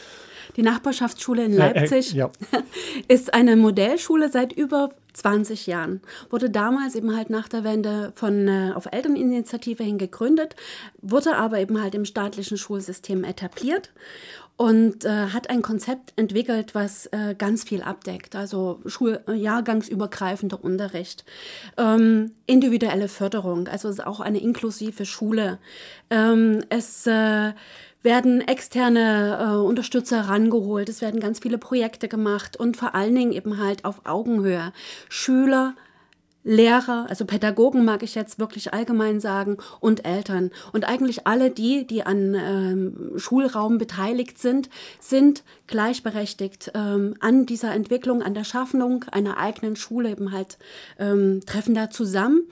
Die 0.57 0.63
Nachbarschaftsschule 0.63 1.45
in 1.45 1.53
Leipzig 1.53 2.13
äh, 2.13 2.17
äh, 2.17 2.19
ja. 2.19 2.31
ist 3.09 3.35
eine 3.35 3.57
Modellschule 3.57 4.31
seit 4.31 4.53
über 4.53 4.91
20 5.16 5.66
Jahren. 5.66 6.00
Wurde 6.30 6.50
damals 6.50 6.94
eben 6.94 7.16
halt 7.16 7.30
nach 7.30 7.49
der 7.49 7.64
Wende 7.64 8.12
von 8.14 8.49
äh, 8.49 8.73
auf 8.75 8.87
Elterninitiative 8.90 9.82
hin 9.82 9.99
gegründet, 9.99 10.56
wurde 11.00 11.37
aber 11.37 11.58
eben 11.58 11.82
halt 11.82 11.94
im 11.94 12.04
staatlichen 12.04 12.58
Schulsystem 12.58 13.25
etabliert 13.25 13.92
und 14.56 15.04
äh, 15.04 15.28
hat 15.28 15.50
ein 15.50 15.62
Konzept 15.62 16.12
entwickelt, 16.16 16.75
was 16.75 17.06
äh, 17.06 17.35
ganz 17.37 17.64
viel 17.64 17.82
abdeckt. 17.82 18.35
Also 18.35 18.80
Schuljahrgangsübergreifender 18.87 20.62
Unterricht, 20.62 21.25
ähm, 21.76 22.32
individuelle 22.46 23.08
Förderung, 23.08 23.68
also 23.68 23.90
auch 24.04 24.20
eine 24.20 24.40
inklusive 24.40 25.04
Schule. 25.04 25.58
Ähm, 26.11 26.62
es 26.70 27.06
äh, 27.06 27.52
werden 28.07 28.41
externe 28.41 29.39
äh, 29.41 29.57
Unterstützer 29.57 30.21
rangeholt, 30.21 30.89
es 30.89 31.01
werden 31.03 31.19
ganz 31.19 31.41
viele 31.41 31.59
Projekte 31.59 32.07
gemacht 32.07 32.57
und 32.57 32.77
vor 32.77 32.95
allen 32.95 33.15
Dingen 33.15 33.33
eben 33.33 33.59
halt 33.59 33.85
auf 33.85 34.03
Augenhöhe. 34.05 34.73
Schüler, 35.09 35.75
Lehrer, 36.45 37.07
also 37.09 37.25
Pädagogen 37.25 37.85
mag 37.85 38.05
ich 38.05 38.15
jetzt 38.15 38.39
wirklich 38.39 38.73
allgemein 38.73 39.19
sagen, 39.19 39.57
und 39.81 40.07
Eltern. 40.07 40.53
Und 40.73 40.89
eigentlich 40.89 41.27
alle 41.27 41.51
die, 41.51 41.85
die 41.85 42.05
an 42.05 42.35
ähm, 42.35 43.19
Schulraum 43.19 43.79
beteiligt 43.79 44.39
sind, 44.39 44.71
sind 45.01 45.43
gleichberechtigt 45.67 46.71
ähm, 46.75 47.17
an 47.19 47.47
dieser 47.47 47.75
Entwicklung, 47.75 48.23
an 48.23 48.35
der 48.35 48.45
Schaffung 48.45 49.05
einer 49.11 49.39
eigenen 49.39 49.75
Schule 49.75 50.11
eben 50.11 50.31
halt, 50.31 50.59
ähm, 51.01 51.41
treffen 51.45 51.75
da 51.75 51.91
zusammen. 51.91 52.43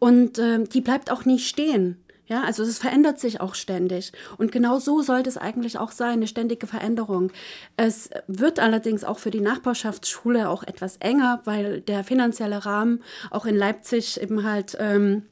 Und 0.00 0.40
ähm, 0.40 0.68
die 0.68 0.80
bleibt 0.80 1.12
auch 1.12 1.24
nicht 1.24 1.46
stehen. 1.46 2.03
Ja, 2.26 2.42
also 2.42 2.62
es 2.62 2.78
verändert 2.78 3.20
sich 3.20 3.40
auch 3.40 3.54
ständig. 3.54 4.12
Und 4.38 4.50
genau 4.50 4.78
so 4.78 5.02
sollte 5.02 5.28
es 5.28 5.36
eigentlich 5.36 5.78
auch 5.78 5.90
sein, 5.90 6.14
eine 6.14 6.26
ständige 6.26 6.66
Veränderung. 6.66 7.30
Es 7.76 8.08
wird 8.28 8.60
allerdings 8.60 9.04
auch 9.04 9.18
für 9.18 9.30
die 9.30 9.40
Nachbarschaftsschule 9.40 10.48
auch 10.48 10.62
etwas 10.62 10.96
enger, 10.98 11.42
weil 11.44 11.82
der 11.82 12.02
finanzielle 12.02 12.64
Rahmen 12.64 13.02
auch 13.30 13.44
in 13.44 13.56
Leipzig 13.56 14.20
eben 14.20 14.42
halt 14.42 14.74
ähm, 14.80 15.24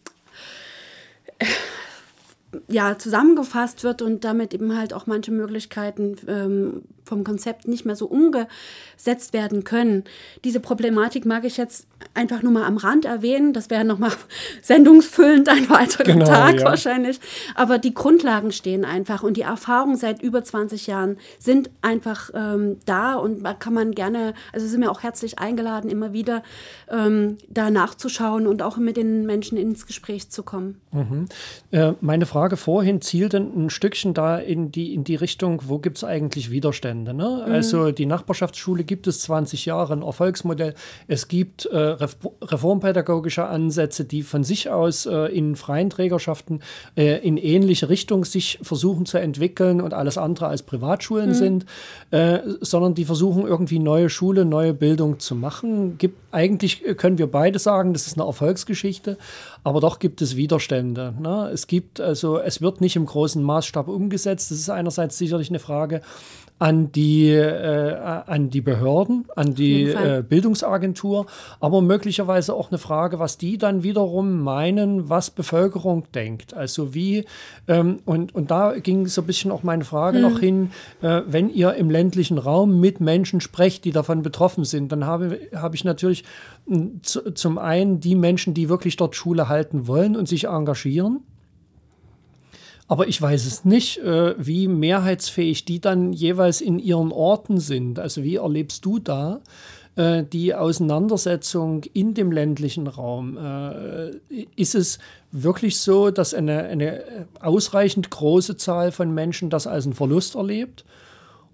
ja, 2.69 2.99
zusammengefasst 2.99 3.85
wird 3.85 4.03
und 4.03 4.25
damit 4.25 4.53
eben 4.53 4.77
halt 4.77 4.93
auch 4.93 5.07
manche 5.07 5.31
Möglichkeiten 5.31 6.17
ähm, 6.27 6.83
vom 7.05 7.25
Konzept 7.25 7.67
nicht 7.67 7.85
mehr 7.85 7.97
so 7.97 8.07
umgesetzt 8.07 9.33
werden 9.33 9.65
können. 9.65 10.05
Diese 10.45 10.61
Problematik 10.61 11.25
mag 11.25 11.45
ich 11.45 11.57
jetzt 11.57 11.87
einfach 12.15 12.43
nur 12.43 12.53
mal 12.53 12.65
am 12.65 12.77
Rand 12.77 13.05
erwähnen. 13.05 13.53
Das 13.53 13.71
wäre 13.71 13.85
nochmal 13.85 14.13
sendungsfüllend 14.63 15.49
ein 15.49 15.69
weiterer 15.69 16.05
genau, 16.05 16.27
Tag 16.27 16.61
ja. 16.61 16.65
wahrscheinlich. 16.65 17.21
Aber 17.55 17.79
die 17.79 17.95
Grundlagen 17.95 18.53
stehen 18.53 18.85
einfach 18.85 19.23
und 19.23 19.37
die 19.37 19.43
Erfahrungen 19.43 19.97
seit 19.97 20.23
über 20.23 20.45
20 20.45 20.87
Jahren 20.87 21.17
sind 21.39 21.71
einfach 21.81 22.31
ähm, 22.35 22.79
da 22.87 23.15
und 23.15 23.43
da 23.43 23.55
kann 23.55 23.75
man 23.75 23.93
gerne, 23.93 24.35
also 24.53 24.67
sind 24.67 24.81
wir 24.81 24.91
auch 24.91 25.03
herzlich 25.03 25.39
eingeladen, 25.39 25.91
immer 25.91 26.13
wieder 26.13 26.43
ähm, 26.89 27.39
da 27.49 27.71
nachzuschauen 27.71 28.47
und 28.47 28.63
auch 28.63 28.77
mit 28.77 28.97
den 28.97 29.27
Menschen 29.27 29.59
ins 29.59 29.87
Gespräch 29.87 30.31
zu 30.31 30.43
kommen. 30.43 30.81
Mhm. 30.93 31.27
Äh, 31.73 31.93
meine 32.01 32.27
Frage 32.27 32.42
vorhin 32.51 33.01
zielt 33.01 33.35
ein 33.35 33.71
Stückchen 33.71 34.15
da 34.15 34.39
in 34.39 34.73
die, 34.73 34.95
in 34.95 35.05
die 35.05 35.15
Richtung, 35.15 35.63
wo 35.67 35.79
gibt 35.79 35.99
es 35.99 36.05
eigentlich 36.05 36.51
Widerstände? 36.51 37.15
Ne? 37.15 37.45
Mhm. 37.47 37.53
Also 37.53 37.91
die 37.93 38.07
Nachbarschaftsschule 38.07 38.85
gibt 38.85 39.07
es 39.07 39.21
20 39.21 39.67
Jahre, 39.67 39.93
ein 39.93 40.03
Erfolgsmodell. 40.03 40.75
Es 41.09 41.29
gibt 41.29 41.67
äh, 41.67 41.77
reformpädagogische 42.43 43.47
Ansätze, 43.47 44.05
die 44.05 44.23
von 44.23 44.45
sich 44.45 44.71
aus 44.71 45.07
äh, 45.07 45.27
in 45.27 45.57
freien 45.57 45.91
Trägerschaften 45.91 46.61
äh, 46.97 47.19
in 47.27 47.37
ähnliche 47.37 47.89
Richtung 47.89 48.25
sich 48.25 48.59
versuchen 48.63 49.07
zu 49.07 49.19
entwickeln 49.19 49.81
und 49.81 49.95
alles 49.95 50.19
andere 50.19 50.47
als 50.47 50.63
Privatschulen 50.63 51.31
mhm. 51.31 51.35
sind, 51.35 51.67
äh, 52.11 52.41
sondern 52.61 52.95
die 52.95 53.05
versuchen 53.05 53.47
irgendwie 53.47 53.79
neue 53.79 54.11
Schule, 54.11 54.45
neue 54.45 54.75
Bildung 54.75 55.19
zu 55.19 55.35
machen. 55.35 55.99
Gibt, 55.99 56.19
eigentlich 56.33 56.83
können 56.97 57.19
wir 57.19 57.31
beide 57.31 57.59
sagen, 57.59 57.93
das 57.93 58.07
ist 58.07 58.19
eine 58.19 58.27
Erfolgsgeschichte, 58.27 59.19
aber 59.65 59.81
doch 59.81 59.99
gibt 59.99 60.23
es 60.23 60.37
Widerstände. 60.37 61.15
Ne? 61.21 61.51
Es 61.53 61.67
gibt 61.67 62.01
also, 62.01 62.32
es 62.39 62.61
wird 62.61 62.81
nicht 62.81 62.97
im 62.97 63.07
großen 63.07 63.43
Maßstab 63.43 63.89
umgesetzt. 63.89 64.51
Das 64.51 64.59
ist 64.59 64.71
einerseits 64.71 65.19
sicherlich 65.19 65.51
eine 65.51 65.59
Frage 65.59 66.03
an 66.63 66.93
die, 66.93 67.29
äh, 67.31 67.97
an 68.27 68.49
die 68.49 68.61
Behörden, 68.61 69.25
an 69.35 69.53
die 69.53 69.89
äh, 69.89 70.23
Bildungsagentur, 70.27 71.27
aber 71.59 71.83
möglicherweise 71.83 72.55
auch 72.55 72.71
eine 72.71 72.79
Frage, 72.79 73.19
was 73.19 73.37
die 73.37 73.59
dann 73.59 73.83
wiederum 73.83 74.43
meinen, 74.43 75.09
was 75.09 75.31
Bevölkerung 75.31 76.05
denkt. 76.15 76.55
Also 76.55 76.95
wie, 76.95 77.25
ähm, 77.67 77.99
und, 78.05 78.33
und 78.33 78.53
da 78.53 78.79
ging 78.79 79.09
so 79.09 79.23
ein 79.23 79.27
bisschen 79.27 79.51
auch 79.51 79.65
meine 79.65 79.83
Frage 79.83 80.19
hm. 80.19 80.23
noch 80.23 80.39
hin, 80.39 80.71
äh, 81.01 81.23
wenn 81.27 81.51
ihr 81.51 81.75
im 81.75 81.91
ländlichen 81.91 82.39
Raum 82.39 82.79
mit 82.79 83.01
Menschen 83.01 83.41
sprecht, 83.41 83.85
die 83.85 83.91
davon 83.91 84.23
betroffen 84.23 84.65
sind, 84.65 84.93
dann 84.93 85.05
habe, 85.05 85.41
habe 85.57 85.75
ich 85.75 85.83
natürlich 85.83 86.23
hm, 86.69 87.01
zu, 87.03 87.33
zum 87.35 87.59
einen 87.59 87.99
die 87.99 88.15
Menschen, 88.15 88.55
die 88.55 88.69
wirklich 88.69 88.97
dort 88.97 89.17
Schule 89.17 89.49
halten 89.49 89.89
wollen 89.89 90.15
und 90.15 90.29
sich 90.29 90.45
engagieren. 90.45 91.25
Aber 92.89 93.09
ich 93.09 93.21
weiß 93.21 93.47
es 93.47 93.65
nicht, 93.65 93.99
äh, 93.99 94.35
wie 94.39 94.69
mehrheitsfähig 94.69 95.65
die 95.65 95.81
dann 95.81 96.13
jeweils 96.13 96.61
in 96.61 96.79
ihren 96.79 97.13
Orten 97.13 97.59
sind. 97.59 97.99
Also 97.99 98.23
wie 98.23 98.37
erlebst 98.37 98.85
du 98.85 98.99
da 98.99 99.41
äh, 99.97 100.25
die 100.25 100.55
Auseinandersetzung 100.55 101.85
in 101.95 102.15
dem 102.15 102.33
ländlichen 102.33 102.87
Raum? 102.87 103.39
Äh, 103.39 104.11
ist 104.57 104.75
es 104.75 104.99
wirklich 105.31 105.79
so, 105.79 106.11
dass 106.11 106.35
eine, 106.35 106.65
eine 106.65 107.27
ausreichend 107.41 108.11
große 108.11 108.57
Zahl 108.57 108.93
von 108.93 109.15
Menschen 109.15 109.49
das 109.49 109.67
als 109.67 109.87
einen 109.87 109.95
Verlust 109.95 110.35
erlebt 110.35 110.85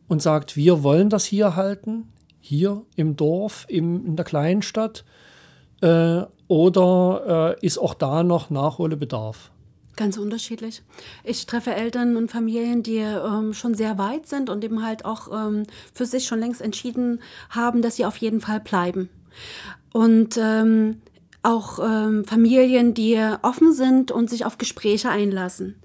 und 0.08 0.22
sagt, 0.22 0.56
wir 0.56 0.82
wollen 0.82 1.10
das 1.10 1.24
hier 1.24 1.54
halten, 1.54 2.08
hier 2.40 2.82
im 2.96 3.16
Dorf, 3.16 3.66
im, 3.68 4.04
in 4.06 4.16
der 4.16 4.24
Kleinstadt? 4.24 5.04
Äh, 5.82 6.22
oder 6.48 7.56
äh, 7.60 7.66
ist 7.66 7.78
auch 7.78 7.94
da 7.94 8.22
noch 8.22 8.50
Nachholbedarf? 8.50 9.50
Ganz 9.98 10.16
unterschiedlich. 10.16 10.82
Ich 11.24 11.44
treffe 11.46 11.74
Eltern 11.74 12.16
und 12.16 12.30
Familien, 12.30 12.84
die 12.84 12.98
ähm, 12.98 13.52
schon 13.52 13.74
sehr 13.74 13.98
weit 13.98 14.28
sind 14.28 14.48
und 14.48 14.62
eben 14.62 14.84
halt 14.84 15.04
auch 15.04 15.26
ähm, 15.32 15.64
für 15.92 16.06
sich 16.06 16.24
schon 16.26 16.38
längst 16.38 16.62
entschieden 16.62 17.20
haben, 17.50 17.82
dass 17.82 17.96
sie 17.96 18.04
auf 18.04 18.16
jeden 18.18 18.40
Fall 18.40 18.60
bleiben. 18.60 19.08
Und 19.92 20.38
ähm, 20.40 21.02
auch 21.42 21.78
ähm, 21.78 22.24
Familien, 22.24 22.94
die 22.94 23.18
offen 23.42 23.72
sind 23.72 24.10
und 24.10 24.28
sich 24.28 24.44
auf 24.44 24.58
Gespräche 24.58 25.08
einlassen 25.08 25.76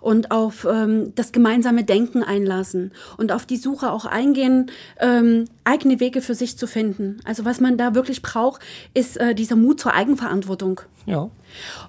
und 0.00 0.30
auf 0.30 0.66
ähm, 0.70 1.14
das 1.14 1.32
gemeinsame 1.32 1.84
Denken 1.84 2.22
einlassen 2.22 2.92
und 3.16 3.32
auf 3.32 3.46
die 3.46 3.56
Suche 3.56 3.90
auch 3.90 4.04
eingehen, 4.04 4.70
ähm, 4.98 5.46
eigene 5.64 6.00
Wege 6.00 6.22
für 6.22 6.34
sich 6.34 6.58
zu 6.58 6.66
finden. 6.66 7.20
Also 7.24 7.44
was 7.44 7.60
man 7.60 7.76
da 7.76 7.94
wirklich 7.94 8.22
braucht, 8.22 8.62
ist 8.94 9.16
äh, 9.18 9.34
dieser 9.34 9.56
Mut 9.56 9.80
zur 9.80 9.94
Eigenverantwortung. 9.94 10.80
Ja. 11.06 11.30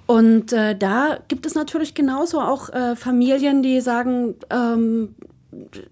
Und 0.06 0.54
äh, 0.54 0.78
da 0.78 1.20
gibt 1.28 1.46
es 1.46 1.56
natürlich 1.56 1.94
genauso 1.94 2.42
auch 2.42 2.70
äh, 2.70 2.96
Familien, 2.96 3.64
die 3.64 3.82
sagen, 3.82 4.36
ähm, 4.50 5.16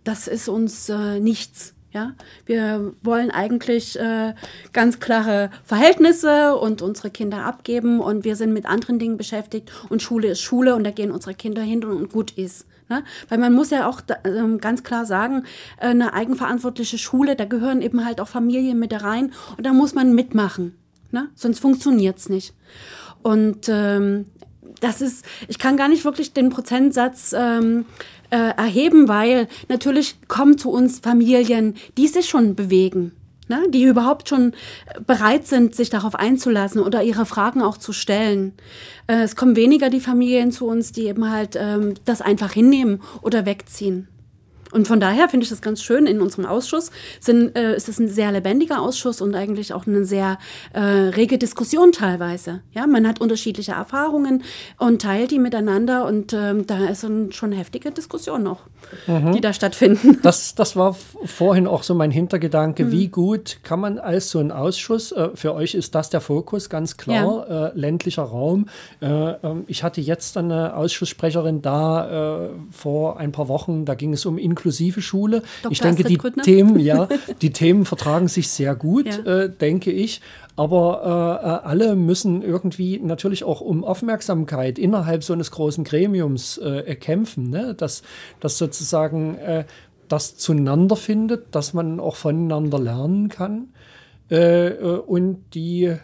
das 0.04 0.28
ist 0.28 0.50
uns 0.50 0.90
äh, 0.90 1.20
nichts. 1.20 1.74
Ja, 1.94 2.14
wir 2.46 2.94
wollen 3.02 3.32
eigentlich 3.32 4.00
äh, 4.00 4.34
ganz 4.72 5.02
klare 5.02 5.50
Verhältnisse 5.66 6.56
und 6.56 6.82
unsere 6.82 7.10
Kinder 7.10 7.44
abgeben 7.44 8.00
und 8.00 8.24
wir 8.24 8.38
sind 8.38 8.54
mit 8.54 8.66
anderen 8.66 8.98
Dingen 8.98 9.18
beschäftigt 9.18 9.70
und 9.90 10.02
Schule 10.02 10.30
ist 10.30 10.40
Schule 10.40 10.76
und 10.76 10.86
da 10.86 10.92
gehen 10.92 11.12
unsere 11.12 11.34
Kinder 11.34 11.62
hin 11.62 11.84
und 11.84 12.10
gut 12.10 12.32
ist. 12.38 12.66
Ne? 12.88 13.04
Weil 13.28 13.40
man 13.40 13.52
muss 13.52 13.72
ja 13.72 13.90
auch 13.90 14.00
da, 14.00 14.16
äh, 14.24 14.58
ganz 14.58 14.84
klar 14.84 15.06
sagen, 15.06 15.44
äh, 15.80 15.88
eine 15.88 16.14
eigenverantwortliche 16.14 16.98
Schule, 16.98 17.36
da 17.36 17.44
gehören 17.44 17.82
eben 17.82 18.06
halt 18.06 18.22
auch 18.22 18.28
Familien 18.30 18.80
mit 18.80 18.94
rein 19.04 19.34
und 19.58 19.66
da 19.66 19.74
muss 19.74 19.94
man 19.94 20.16
mitmachen. 20.16 20.78
Ne? 21.12 21.30
Sonst 21.36 21.60
funktioniert's 21.60 22.30
nicht. 22.30 22.54
Und 23.22 23.68
ähm, 23.68 24.28
das 24.80 25.02
ist, 25.02 25.26
ich 25.48 25.60
kann 25.60 25.78
gar 25.78 25.88
nicht 25.88 26.06
wirklich 26.06 26.34
den 26.34 26.50
Prozentsatz 26.50 27.34
ähm, 27.38 27.86
äh, 28.32 28.38
erheben, 28.58 29.08
weil 29.08 29.48
natürlich 29.70 30.16
kommen 30.28 30.58
zu 30.58 30.72
uns 30.72 31.00
Familien, 31.00 31.76
die 31.98 32.08
sich 32.08 32.28
schon 32.28 32.56
bewegen. 32.56 33.14
Ne, 33.48 33.68
die 33.70 33.84
überhaupt 33.84 34.30
schon 34.30 34.54
bereit 35.06 35.46
sind, 35.46 35.76
sich 35.76 35.90
darauf 35.90 36.16
einzulassen 36.16 36.80
oder 36.80 37.04
ihre 37.04 37.26
Fragen 37.26 37.62
auch 37.62 37.76
zu 37.76 37.92
stellen. 37.92 38.54
Äh, 39.08 39.24
es 39.24 39.36
kommen 39.36 39.58
weniger 39.58 39.90
die 39.90 40.00
Familien 40.00 40.54
zu 40.54 40.68
uns, 40.68 40.94
die 40.94 41.08
eben 41.08 41.30
halt 41.30 41.58
ähm, 41.60 41.96
das 42.06 42.22
einfach 42.22 42.54
hinnehmen 42.54 43.02
oder 43.22 43.46
wegziehen. 43.46 44.08
Und 44.72 44.88
von 44.88 45.00
daher 45.00 45.30
finde 45.30 45.44
ich 45.44 45.50
das 45.50 45.62
ganz 45.62 45.84
schön. 45.84 46.06
In 46.06 46.22
unserem 46.22 46.46
Ausschuss 46.46 46.92
sind, 47.20 47.56
äh, 47.58 47.76
ist 47.76 47.90
es 47.90 48.00
ein 48.00 48.08
sehr 48.08 48.32
lebendiger 48.32 48.82
Ausschuss 48.82 49.22
und 49.22 49.36
eigentlich 49.36 49.74
auch 49.74 49.86
eine 49.86 50.06
sehr 50.06 50.38
äh, 50.74 50.80
rege 50.80 51.38
Diskussion 51.38 51.92
teilweise. 51.92 52.62
Ja, 52.72 52.88
man 52.88 53.08
hat 53.08 53.20
unterschiedliche 53.20 53.74
Erfahrungen 53.74 54.44
und 54.78 55.02
teilt 55.02 55.32
die 55.32 55.40
miteinander 55.40 56.06
und 56.06 56.34
ähm, 56.34 56.68
da 56.68 56.88
ist 56.88 57.06
schon 57.32 57.52
heftige 57.52 57.92
Diskussion 57.92 58.44
noch, 58.44 58.62
mhm. 59.08 59.34
die 59.34 59.42
da 59.42 59.54
stattfinden. 59.54 60.20
Das, 60.22 60.56
das 60.56 60.76
war 60.76 60.96
vorhin 61.26 61.68
auch 61.68 61.84
so 61.84 61.96
mein 61.96 62.12
Hintergedanke. 62.12 62.86
Mhm. 62.86 62.92
Wie 62.92 63.08
gut 63.08 63.58
kann 63.64 63.80
man 63.80 64.00
als 64.00 64.30
so 64.30 64.40
ein 64.40 64.52
Ausschuss, 64.52 65.12
äh, 65.12 65.30
für 65.36 65.54
euch 65.54 65.76
ist 65.76 65.96
das 65.96 66.10
der 66.10 66.22
Fokus, 66.22 66.70
ganz 66.70 66.98
klar, 66.98 67.48
ja. 67.50 67.68
Äh, 67.68 67.72
ländlicher 67.74 68.24
Raum. 68.24 68.68
Äh, 69.02 69.08
ähm, 69.08 69.64
ich 69.68 69.84
hatte 69.84 70.00
jetzt 70.00 70.38
eine 70.38 70.76
Ausschussssprecherin 70.76 71.62
da 71.62 72.46
äh, 72.46 72.50
vor 72.72 73.18
ein 73.18 73.32
paar 73.32 73.48
Wochen, 73.48 73.86
da 73.86 73.96
ging 73.96 74.14
es 74.14 74.26
um 74.26 74.38
Inklusion 74.38 74.61
inklusive 74.62 75.02
Schule. 75.02 75.42
Dr. 75.64 75.72
Ich 75.72 75.80
denke, 75.80 76.04
die 76.04 76.18
Themen, 76.18 76.80
ja, 76.80 77.08
die 77.42 77.52
Themen 77.52 77.86
vertragen 77.86 78.28
sich 78.28 78.50
sehr 78.50 78.76
gut, 78.76 79.08
ja. 79.08 79.44
äh, 79.44 79.50
denke 79.50 79.92
ich. 79.92 80.22
Aber 80.56 81.42
äh, 81.44 81.48
äh, 81.48 81.70
alle 81.70 81.96
müssen 81.96 82.44
irgendwie 82.44 83.00
natürlich 83.00 83.44
auch 83.44 83.62
um 83.62 83.84
Aufmerksamkeit 83.84 84.78
innerhalb 84.78 85.24
so 85.24 85.34
eines 85.34 85.50
großen 85.50 85.84
Gremiums 85.84 86.58
äh, 86.60 86.96
kämpfen, 86.96 87.50
ne? 87.50 87.74
dass, 87.74 88.04
dass 88.40 88.58
sozusagen 88.58 89.36
äh, 89.38 89.66
das 90.08 90.38
zueinander 90.38 90.98
findet, 90.98 91.56
dass 91.56 91.74
man 91.74 92.00
auch 92.00 92.16
voneinander 92.16 92.80
lernen 92.80 93.30
kann 93.30 93.70
äh, 94.30 94.72
und 94.74 95.42
die 95.54 95.96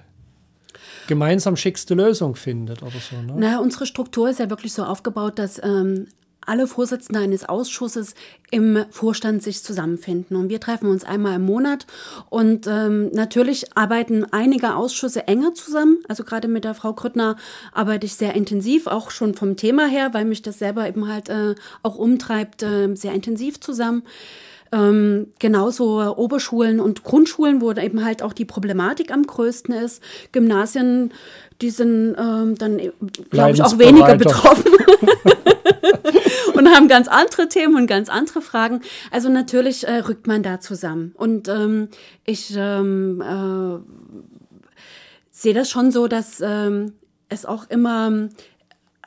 gemeinsam 1.07 1.57
schickste 1.57 1.93
Lösung 1.93 2.35
findet 2.35 2.81
oder 2.81 2.91
so. 2.91 3.17
Ne? 3.21 3.33
Na, 3.37 3.59
unsere 3.59 3.85
Struktur 3.85 4.29
ist 4.29 4.39
ja 4.39 4.49
wirklich 4.49 4.73
so 4.73 4.83
aufgebaut, 4.83 5.37
dass 5.39 5.61
ähm, 5.61 6.07
alle 6.47 6.65
Vorsitzenden 6.65 7.23
eines 7.23 7.47
Ausschusses 7.47 8.15
im 8.49 8.85
Vorstand 8.89 9.43
sich 9.43 9.63
zusammenfinden. 9.63 10.35
Und 10.35 10.49
wir 10.49 10.59
treffen 10.59 10.89
uns 10.89 11.03
einmal 11.03 11.35
im 11.35 11.45
Monat. 11.45 11.85
Und 12.29 12.65
ähm, 12.67 13.11
natürlich 13.11 13.77
arbeiten 13.77 14.25
einige 14.31 14.75
Ausschüsse 14.75 15.27
enger 15.27 15.53
zusammen. 15.53 15.97
Also 16.07 16.23
gerade 16.23 16.47
mit 16.47 16.63
der 16.63 16.73
Frau 16.73 16.93
Krüttner 16.93 17.35
arbeite 17.73 18.05
ich 18.05 18.15
sehr 18.15 18.33
intensiv, 18.33 18.87
auch 18.87 19.11
schon 19.11 19.35
vom 19.35 19.57
Thema 19.57 19.87
her, 19.87 20.13
weil 20.13 20.25
mich 20.25 20.41
das 20.41 20.59
selber 20.59 20.87
eben 20.87 21.07
halt 21.07 21.29
äh, 21.29 21.55
auch 21.83 21.97
umtreibt, 21.97 22.63
äh, 22.63 22.95
sehr 22.95 23.13
intensiv 23.13 23.59
zusammen. 23.59 24.03
Ähm, 24.71 25.27
genauso 25.39 26.01
Oberschulen 26.17 26.79
und 26.79 27.03
Grundschulen, 27.03 27.61
wo 27.61 27.71
eben 27.71 28.03
halt 28.03 28.21
auch 28.21 28.33
die 28.33 28.45
Problematik 28.45 29.11
am 29.11 29.23
größten 29.25 29.73
ist. 29.73 30.01
Gymnasien, 30.31 31.13
die 31.61 31.69
sind 31.69 32.15
ähm, 32.19 32.55
dann, 32.57 32.79
glaube 33.29 33.51
ich, 33.51 33.63
auch 33.63 33.77
weniger 33.79 34.15
betroffen. 34.15 34.71
und 36.53 36.67
haben 36.69 36.87
ganz 36.87 37.07
andere 37.07 37.47
Themen 37.47 37.75
und 37.75 37.87
ganz 37.87 38.09
andere 38.09 38.41
Fragen. 38.41 38.81
Also 39.11 39.29
natürlich 39.29 39.87
äh, 39.87 39.97
rückt 39.99 40.27
man 40.27 40.43
da 40.43 40.59
zusammen. 40.59 41.13
Und 41.15 41.47
ähm, 41.47 41.89
ich 42.25 42.53
ähm, 42.55 43.21
äh, 43.21 43.79
sehe 45.31 45.53
das 45.53 45.69
schon 45.69 45.91
so, 45.91 46.07
dass 46.07 46.41
ähm, 46.41 46.93
es 47.29 47.45
auch 47.45 47.69
immer 47.69 48.29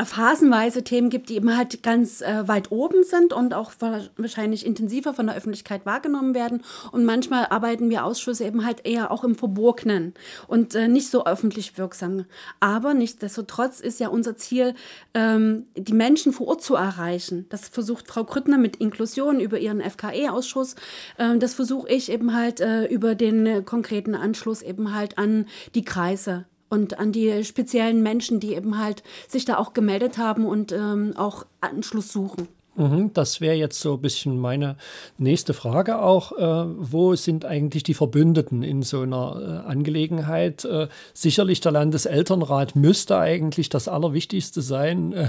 phasenweise 0.04 0.84
Themen 0.84 1.10
gibt, 1.10 1.28
die 1.28 1.36
eben 1.36 1.56
halt 1.56 1.82
ganz 1.82 2.20
äh, 2.20 2.46
weit 2.46 2.70
oben 2.70 3.04
sind 3.04 3.32
und 3.32 3.54
auch 3.54 3.72
wahrscheinlich 4.16 4.66
intensiver 4.66 5.14
von 5.14 5.26
der 5.26 5.36
Öffentlichkeit 5.36 5.86
wahrgenommen 5.86 6.34
werden. 6.34 6.62
Und 6.92 7.04
manchmal 7.04 7.46
arbeiten 7.46 7.90
wir 7.90 8.04
Ausschüsse 8.04 8.44
eben 8.44 8.64
halt 8.64 8.86
eher 8.86 9.10
auch 9.10 9.24
im 9.24 9.34
Verborgenen 9.34 10.14
und 10.46 10.74
äh, 10.74 10.88
nicht 10.88 11.10
so 11.10 11.26
öffentlich 11.26 11.78
wirksam. 11.78 12.24
Aber 12.60 12.94
nichtsdestotrotz 12.94 13.80
ist 13.80 14.00
ja 14.00 14.08
unser 14.08 14.36
Ziel, 14.36 14.74
ähm, 15.14 15.66
die 15.76 15.92
Menschen 15.92 16.32
vor 16.32 16.48
Ort 16.48 16.62
zu 16.62 16.74
erreichen. 16.74 17.46
Das 17.48 17.68
versucht 17.68 18.08
Frau 18.08 18.24
Krüttner 18.24 18.58
mit 18.58 18.76
Inklusion 18.76 19.40
über 19.40 19.58
ihren 19.58 19.80
FKE-Ausschuss. 19.80 20.76
Ähm, 21.18 21.40
das 21.40 21.54
versuche 21.54 21.88
ich 21.88 22.10
eben 22.10 22.34
halt 22.34 22.60
äh, 22.60 22.86
über 22.86 23.14
den 23.14 23.46
äh, 23.46 23.62
konkreten 23.62 24.14
Anschluss 24.14 24.62
eben 24.62 24.94
halt 24.94 25.18
an 25.18 25.46
die 25.74 25.84
Kreise 25.84 26.46
und 26.70 26.98
an 26.98 27.12
die 27.12 27.44
speziellen 27.44 28.02
Menschen, 28.02 28.40
die 28.40 28.54
eben 28.54 28.78
halt 28.78 29.02
sich 29.28 29.44
da 29.44 29.58
auch 29.58 29.74
gemeldet 29.74 30.16
haben 30.16 30.46
und 30.46 30.72
ähm, 30.72 31.12
auch 31.16 31.44
Anschluss 31.60 32.12
suchen. 32.12 32.48
Mhm, 32.76 33.12
das 33.12 33.40
wäre 33.40 33.56
jetzt 33.56 33.80
so 33.80 33.94
ein 33.94 34.00
bisschen 34.00 34.38
meine 34.38 34.76
nächste 35.18 35.52
Frage 35.54 36.00
auch. 36.00 36.32
Äh, 36.32 36.64
wo 36.78 37.14
sind 37.16 37.44
eigentlich 37.44 37.82
die 37.82 37.94
Verbündeten 37.94 38.62
in 38.62 38.82
so 38.82 39.02
einer 39.02 39.64
äh, 39.66 39.68
Angelegenheit? 39.68 40.64
Äh, 40.64 40.88
sicherlich 41.12 41.60
der 41.60 41.72
Landeselternrat 41.72 42.76
müsste 42.76 43.18
eigentlich 43.18 43.68
das 43.68 43.88
Allerwichtigste 43.88 44.62
sein, 44.62 45.12
äh, 45.12 45.28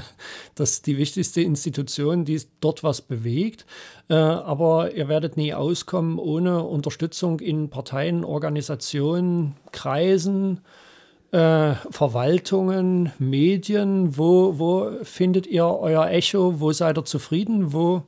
das 0.56 0.84
die 0.84 0.98
wichtigste 0.98 1.42
Institution, 1.42 2.26
die 2.26 2.40
dort 2.62 2.84
was 2.84 3.02
bewegt. 3.02 3.66
Äh, 4.08 4.14
aber 4.14 4.94
ihr 4.94 5.10
werdet 5.10 5.36
nie 5.36 5.54
auskommen 5.54 6.20
ohne 6.20 6.64
Unterstützung 6.64 7.40
in 7.40 7.70
Parteien, 7.70 8.24
Organisationen, 8.24 9.56
Kreisen 9.72 10.62
äh, 11.32 11.76
Verwaltungen, 11.90 13.12
Medien, 13.20 14.18
wo, 14.18 14.60
wo 14.60 14.92
findet 15.04 15.48
ihr 15.48 15.66
euer 15.66 16.08
Echo, 16.08 16.60
wo 16.60 16.72
seid 16.74 16.98
ihr 16.98 17.06
zufrieden, 17.06 17.74
wo 17.74 18.04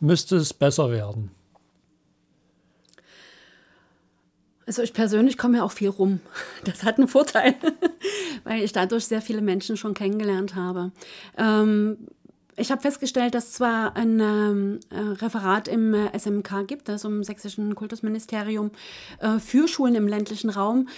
müsste 0.00 0.36
es 0.36 0.54
besser 0.54 0.90
werden? 0.90 1.30
Also 4.66 4.82
ich 4.82 4.92
persönlich 4.94 5.36
komme 5.36 5.58
ja 5.58 5.64
auch 5.64 5.72
viel 5.72 5.90
rum. 5.90 6.20
Das 6.64 6.84
hat 6.84 6.98
einen 6.98 7.08
Vorteil, 7.08 7.56
weil 8.44 8.62
ich 8.62 8.72
dadurch 8.72 9.04
sehr 9.04 9.20
viele 9.20 9.42
Menschen 9.42 9.76
schon 9.76 9.94
kennengelernt 9.94 10.54
habe. 10.54 10.92
Ähm, 11.36 11.98
ich 12.56 12.70
habe 12.70 12.82
festgestellt, 12.82 13.34
dass 13.34 13.52
zwar 13.52 13.96
ein 13.96 14.20
ähm, 14.20 14.80
äh, 14.90 14.98
Referat 14.98 15.68
im 15.68 15.94
äh, 15.94 16.18
SMK 16.18 16.66
gibt, 16.66 16.90
also 16.90 17.08
im 17.08 17.24
Sächsischen 17.24 17.74
Kultusministerium, 17.74 18.70
äh, 19.20 19.38
für 19.38 19.68
Schulen 19.68 19.94
im 19.94 20.06
ländlichen 20.06 20.50
Raum, 20.50 20.88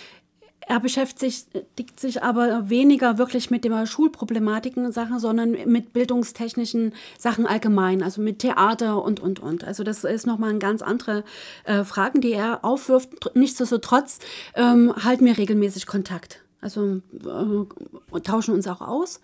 er 0.66 0.80
beschäftigt 0.80 2.00
sich 2.00 2.22
aber 2.22 2.70
weniger 2.70 3.18
wirklich 3.18 3.50
mit 3.50 3.64
der 3.64 3.86
Schulproblematiken 3.86 4.92
Sachen, 4.92 5.18
sondern 5.18 5.52
mit 5.66 5.92
bildungstechnischen 5.92 6.92
Sachen 7.18 7.46
allgemein, 7.46 8.02
also 8.02 8.22
mit 8.22 8.38
Theater 8.38 9.02
und, 9.02 9.20
und, 9.20 9.40
und. 9.40 9.64
Also 9.64 9.84
das 9.84 10.04
ist 10.04 10.26
nochmal 10.26 10.50
eine 10.50 10.58
ganz 10.58 10.82
andere 10.82 11.24
äh, 11.64 11.84
Fragen, 11.84 12.20
die 12.20 12.32
er 12.32 12.64
aufwirft. 12.64 13.34
Nichtsdestotrotz 13.34 14.18
ähm, 14.54 14.94
halten 15.04 15.26
wir 15.26 15.36
regelmäßig 15.36 15.86
Kontakt. 15.86 16.40
Also 16.60 17.02
äh, 17.12 18.20
tauschen 18.20 18.54
uns 18.54 18.66
auch 18.66 18.80
aus. 18.80 19.20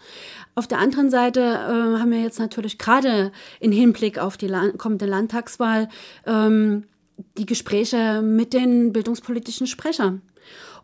Auf 0.54 0.66
der 0.66 0.78
anderen 0.78 1.08
Seite 1.08 1.40
äh, 1.40 1.98
haben 1.98 2.10
wir 2.10 2.20
jetzt 2.20 2.38
natürlich 2.38 2.76
gerade 2.76 3.32
in 3.60 3.72
Hinblick 3.72 4.18
auf 4.18 4.36
die 4.36 4.46
Land 4.46 4.76
kommende 4.76 5.06
Landtagswahl 5.06 5.88
ähm, 6.26 6.84
die 7.38 7.46
Gespräche 7.46 8.20
mit 8.20 8.52
den 8.52 8.92
bildungspolitischen 8.92 9.66
Sprechern. 9.66 10.20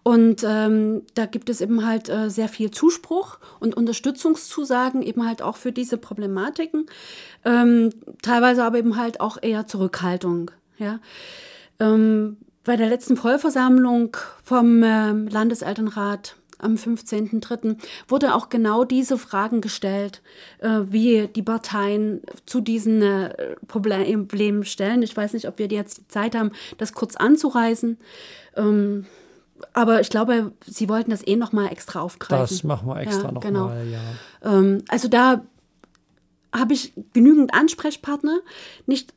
Und 0.07 0.45
ähm, 0.47 1.03
da 1.15 1.27
gibt 1.27 1.51
es 1.51 1.61
eben 1.61 1.85
halt 1.85 2.09
äh, 2.09 2.31
sehr 2.31 2.49
viel 2.49 2.71
Zuspruch 2.71 3.41
und 3.59 3.77
Unterstützungszusagen 3.77 5.03
eben 5.03 5.27
halt 5.27 5.43
auch 5.43 5.57
für 5.57 5.73
diese 5.73 5.99
Problematiken. 5.99 6.87
Ähm, 7.45 7.91
teilweise 8.23 8.63
aber 8.63 8.79
eben 8.79 8.97
halt 8.97 9.19
auch 9.19 9.37
eher 9.43 9.67
Zurückhaltung. 9.67 10.53
Ja. 10.79 11.01
Ähm, 11.81 12.37
bei 12.63 12.77
der 12.77 12.89
letzten 12.89 13.17
Vollversammlung 13.17 14.17
vom 14.45 14.85
äh, 14.85 15.11
Landeselternrat 15.11 16.37
am 16.59 16.77
15.03. 16.77 17.77
wurde 18.07 18.37
auch 18.37 18.49
genau 18.49 18.85
diese 18.85 19.19
Fragen 19.19 19.61
gestellt, 19.61 20.23
äh, 20.61 20.83
wie 20.85 21.27
die 21.27 21.43
Parteien 21.43 22.23
zu 22.45 22.61
diesen 22.61 23.03
äh, 23.03 23.57
Problemen 23.67 24.65
stellen. 24.65 25.03
Ich 25.03 25.17
weiß 25.17 25.33
nicht, 25.33 25.49
ob 25.49 25.59
wir 25.59 25.67
jetzt 25.67 26.13
Zeit 26.13 26.37
haben, 26.37 26.53
das 26.79 26.93
kurz 26.93 27.17
anzureißen. 27.17 27.99
Ähm, 28.55 29.07
aber 29.73 30.01
ich 30.01 30.11
glaube, 30.11 30.53
Sie 30.67 30.89
wollten 30.89 31.11
das 31.11 31.27
eh 31.27 31.37
noch 31.37 31.53
mal 31.53 31.69
extra 31.69 32.01
aufgreifen. 32.01 32.57
Das 32.57 32.65
machen 32.65 32.89
wir 32.89 32.99
extra 33.01 33.27
ja, 33.27 33.33
noch 33.33 33.41
genau. 33.41 33.67
mal, 33.67 33.87
ja. 33.87 34.01
Ähm, 34.43 34.83
also 34.89 35.09
da 35.09 35.43
habe 36.55 36.75
ich 36.75 36.93
genügend 37.13 37.55
Ansprechpartner. 37.55 38.39
Nicht, 38.87 39.13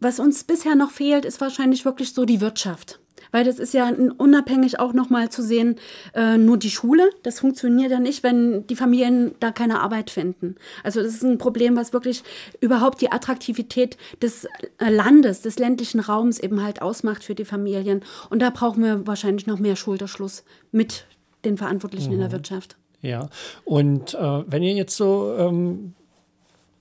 was 0.00 0.20
uns 0.20 0.44
bisher 0.44 0.74
noch 0.74 0.90
fehlt, 0.90 1.24
ist 1.24 1.40
wahrscheinlich 1.40 1.84
wirklich 1.84 2.12
so 2.12 2.24
die 2.24 2.40
Wirtschaft. 2.40 3.00
Weil 3.32 3.44
das 3.44 3.58
ist 3.58 3.74
ja 3.74 3.90
unabhängig 4.18 4.78
auch 4.78 4.92
nochmal 4.92 5.28
zu 5.30 5.42
sehen, 5.42 5.76
äh, 6.14 6.36
nur 6.38 6.56
die 6.56 6.70
Schule, 6.70 7.10
das 7.22 7.40
funktioniert 7.40 7.90
ja 7.90 8.00
nicht, 8.00 8.22
wenn 8.22 8.66
die 8.66 8.76
Familien 8.76 9.34
da 9.40 9.52
keine 9.52 9.80
Arbeit 9.80 10.10
finden. 10.10 10.56
Also 10.82 11.02
das 11.02 11.14
ist 11.14 11.22
ein 11.22 11.38
Problem, 11.38 11.76
was 11.76 11.92
wirklich 11.92 12.22
überhaupt 12.60 13.00
die 13.00 13.12
Attraktivität 13.12 13.96
des 14.22 14.46
äh, 14.78 14.90
Landes, 14.90 15.42
des 15.42 15.58
ländlichen 15.58 16.00
Raums 16.00 16.38
eben 16.38 16.62
halt 16.62 16.82
ausmacht 16.82 17.24
für 17.24 17.34
die 17.34 17.44
Familien. 17.44 18.02
Und 18.30 18.40
da 18.40 18.50
brauchen 18.50 18.82
wir 18.82 19.06
wahrscheinlich 19.06 19.46
noch 19.46 19.58
mehr 19.58 19.76
Schulterschluss 19.76 20.44
mit 20.72 21.06
den 21.44 21.56
Verantwortlichen 21.56 22.08
mhm. 22.08 22.14
in 22.14 22.18
der 22.20 22.28
mhm. 22.28 22.32
Wirtschaft. 22.32 22.76
Ja, 23.02 23.28
und 23.64 24.14
äh, 24.14 24.44
wenn 24.46 24.62
ihr 24.62 24.74
jetzt 24.74 24.96
so 24.96 25.34
ähm, 25.38 25.94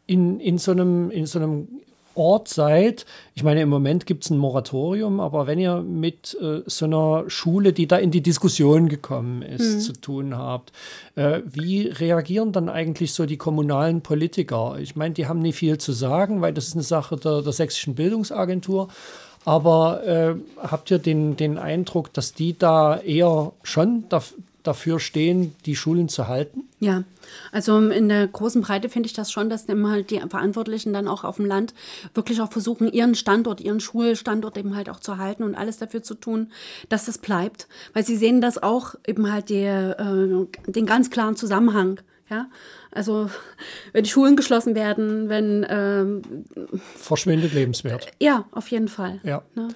in, 0.08 0.40
in, 0.40 0.58
so 0.58 0.72
einem, 0.72 1.12
in 1.12 1.26
so 1.26 1.40
einem 1.40 1.68
Ort 2.16 2.48
seid. 2.48 3.06
Ich 3.34 3.44
meine, 3.44 3.62
im 3.62 3.70
Moment 3.70 4.06
gibt 4.06 4.24
es 4.24 4.30
ein 4.30 4.38
Moratorium, 4.38 5.20
aber 5.20 5.48
wenn 5.48 5.60
ihr 5.60 5.82
mit 5.82 6.38
äh, 6.42 6.62
so 6.66 6.86
einer 6.86 7.26
Schule, 7.28 7.74
die 7.74 7.88
da 7.88 7.98
in 7.98 8.12
die 8.12 8.22
Diskussion 8.22 8.90
gekommen 8.90 9.42
ist, 9.42 9.76
mhm. 9.76 9.80
zu 9.80 9.94
tun 9.94 10.38
habt, 10.38 10.72
äh, 11.16 11.42
wie 11.46 11.88
reagieren 11.88 12.52
dann 12.52 12.70
eigentlich 12.70 13.14
so 13.14 13.26
die 13.26 13.38
kommunalen 13.38 14.02
Politiker? 14.02 14.78
Ich 14.80 14.96
meine, 14.96 15.14
die 15.14 15.28
haben 15.28 15.40
nicht 15.40 15.56
viel 15.56 15.78
zu 15.78 15.92
sagen, 15.92 16.42
weil 16.42 16.54
das 16.54 16.68
ist 16.68 16.74
eine 16.74 16.84
Sache 16.84 17.18
der, 17.18 17.42
der 17.42 17.54
sächsischen 17.54 17.96
Bildungsagentur. 17.96 18.90
Aber 19.46 20.04
äh, 20.06 20.36
habt 20.58 20.90
ihr 20.90 20.98
den, 21.00 21.38
den 21.38 21.58
Eindruck, 21.58 22.12
dass 22.14 22.34
die 22.34 22.58
da 22.58 22.98
eher 23.00 23.52
schon 23.64 24.06
dafür 24.64 25.00
stehen, 25.00 25.56
die 25.66 25.76
Schulen 25.76 26.10
zu 26.10 26.28
halten? 26.28 26.65
Ja, 26.80 27.04
also 27.54 27.80
in 27.90 28.10
der 28.10 28.28
großen 28.28 28.62
Breite 28.62 28.90
finde 28.90 29.08
ich 29.08 29.14
das 29.14 29.32
schon, 29.32 29.50
dass 29.50 29.66
immer 29.66 29.92
halt 29.92 30.12
die 30.12 30.20
Verantwortlichen 30.20 30.92
dann 30.92 31.08
auch 31.08 31.24
auf 31.24 31.38
dem 31.38 31.46
Land 31.46 31.74
wirklich 32.14 32.42
auch 32.42 32.52
versuchen, 32.52 32.92
ihren 32.92 33.16
Standort, 33.16 33.62
ihren 33.62 33.80
Schulstandort 33.80 34.58
eben 34.58 34.76
halt 34.76 34.90
auch 34.90 35.00
zu 35.00 35.18
halten 35.18 35.44
und 35.44 35.56
alles 35.56 35.78
dafür 35.78 36.04
zu 36.04 36.16
tun, 36.16 36.52
dass 36.90 37.06
das 37.06 37.18
bleibt. 37.18 37.70
Weil 37.94 38.06
sie 38.06 38.18
sehen 38.18 38.42
das 38.42 38.62
auch 38.62 38.96
eben 39.08 39.32
halt 39.32 39.50
die, 39.50 39.64
äh, 39.64 40.48
den 40.68 40.86
ganz 40.86 41.10
klaren 41.10 41.38
Zusammenhang. 41.38 42.02
Ja, 42.30 42.48
also 42.92 43.30
wenn 43.94 44.04
die 44.04 44.10
Schulen 44.10 44.36
geschlossen 44.36 44.74
werden, 44.74 45.30
wenn 45.30 45.66
ähm, 45.70 46.24
verschwindet 46.96 47.54
Lebenswert. 47.54 48.08
Ja, 48.20 48.46
auf 48.52 48.70
jeden 48.70 48.88
Fall. 48.88 49.20
Ja. 49.24 49.44
Ne? 49.54 49.68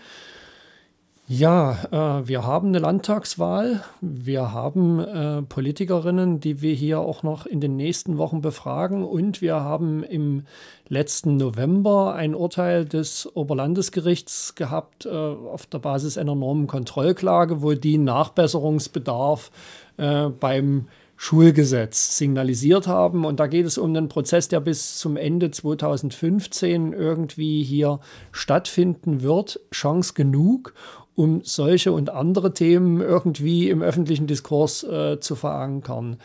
Ja, 1.31 1.77
äh, 1.91 2.27
wir 2.27 2.43
haben 2.43 2.69
eine 2.69 2.79
Landtagswahl. 2.79 3.83
Wir 4.01 4.51
haben 4.51 4.99
äh, 4.99 5.43
Politikerinnen, 5.43 6.39
die 6.39 6.63
wir 6.63 6.73
hier 6.73 7.01
auch 7.01 7.21
noch 7.21 7.45
in 7.45 7.61
den 7.61 7.75
nächsten 7.75 8.17
Wochen 8.17 8.41
befragen. 8.41 9.03
Und 9.03 9.39
wir 9.39 9.57
haben 9.57 10.01
im 10.01 10.47
letzten 10.87 11.37
November 11.37 12.15
ein 12.15 12.33
Urteil 12.33 12.83
des 12.83 13.29
Oberlandesgerichts 13.35 14.55
gehabt 14.55 15.05
äh, 15.05 15.09
auf 15.11 15.67
der 15.67 15.77
Basis 15.77 16.17
einer 16.17 16.33
Normenkontrollklage, 16.33 17.61
wo 17.61 17.73
die 17.73 17.99
Nachbesserungsbedarf 17.99 19.51
äh, 19.97 20.29
beim 20.29 20.87
Schulgesetz 21.21 22.17
signalisiert 22.17 22.88
haben. 22.88 23.25
Und 23.25 23.41
da 23.41 23.47
geht 23.47 23.65
es 23.65 23.77
um 23.77 23.89
einen 23.93 24.08
Prozess, 24.08 24.47
der 24.47 24.62
bis 24.62 24.97
zum 24.97 25.17
Ende 25.17 25.51
2015 25.51 26.93
irgendwie 26.93 27.62
hier 27.62 27.99
stattfinden 28.32 29.21
wird. 29.21 29.60
Chance 29.73 30.13
genug 30.13 30.73
um 31.15 31.41
solche 31.43 31.91
und 31.91 32.10
andere 32.10 32.53
Themen 32.53 33.01
irgendwie 33.01 33.69
im 33.69 33.82
öffentlichen 33.82 34.27
Diskurs 34.27 34.84
äh, 34.84 35.19
zu 35.19 35.36
verankern. 35.36 36.15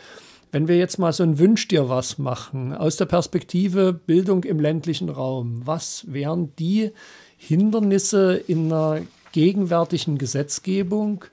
Wenn 0.53 0.69
wir 0.69 0.77
jetzt 0.77 0.97
mal 0.97 1.11
so 1.11 1.23
ein 1.23 1.39
Wünsch 1.39 1.67
dir 1.67 1.89
was 1.89 2.17
machen, 2.17 2.73
aus 2.73 2.95
der 2.95 3.03
Perspektive 3.03 3.91
Bildung 3.91 4.45
im 4.45 4.61
ländlichen 4.61 5.09
Raum, 5.09 5.63
was 5.65 6.05
wären 6.07 6.55
die 6.57 6.91
Hindernisse 7.35 8.35
in 8.47 8.69
der 8.69 9.01
gegenwärtigen 9.33 10.17
Gesetzgebung, 10.17 11.25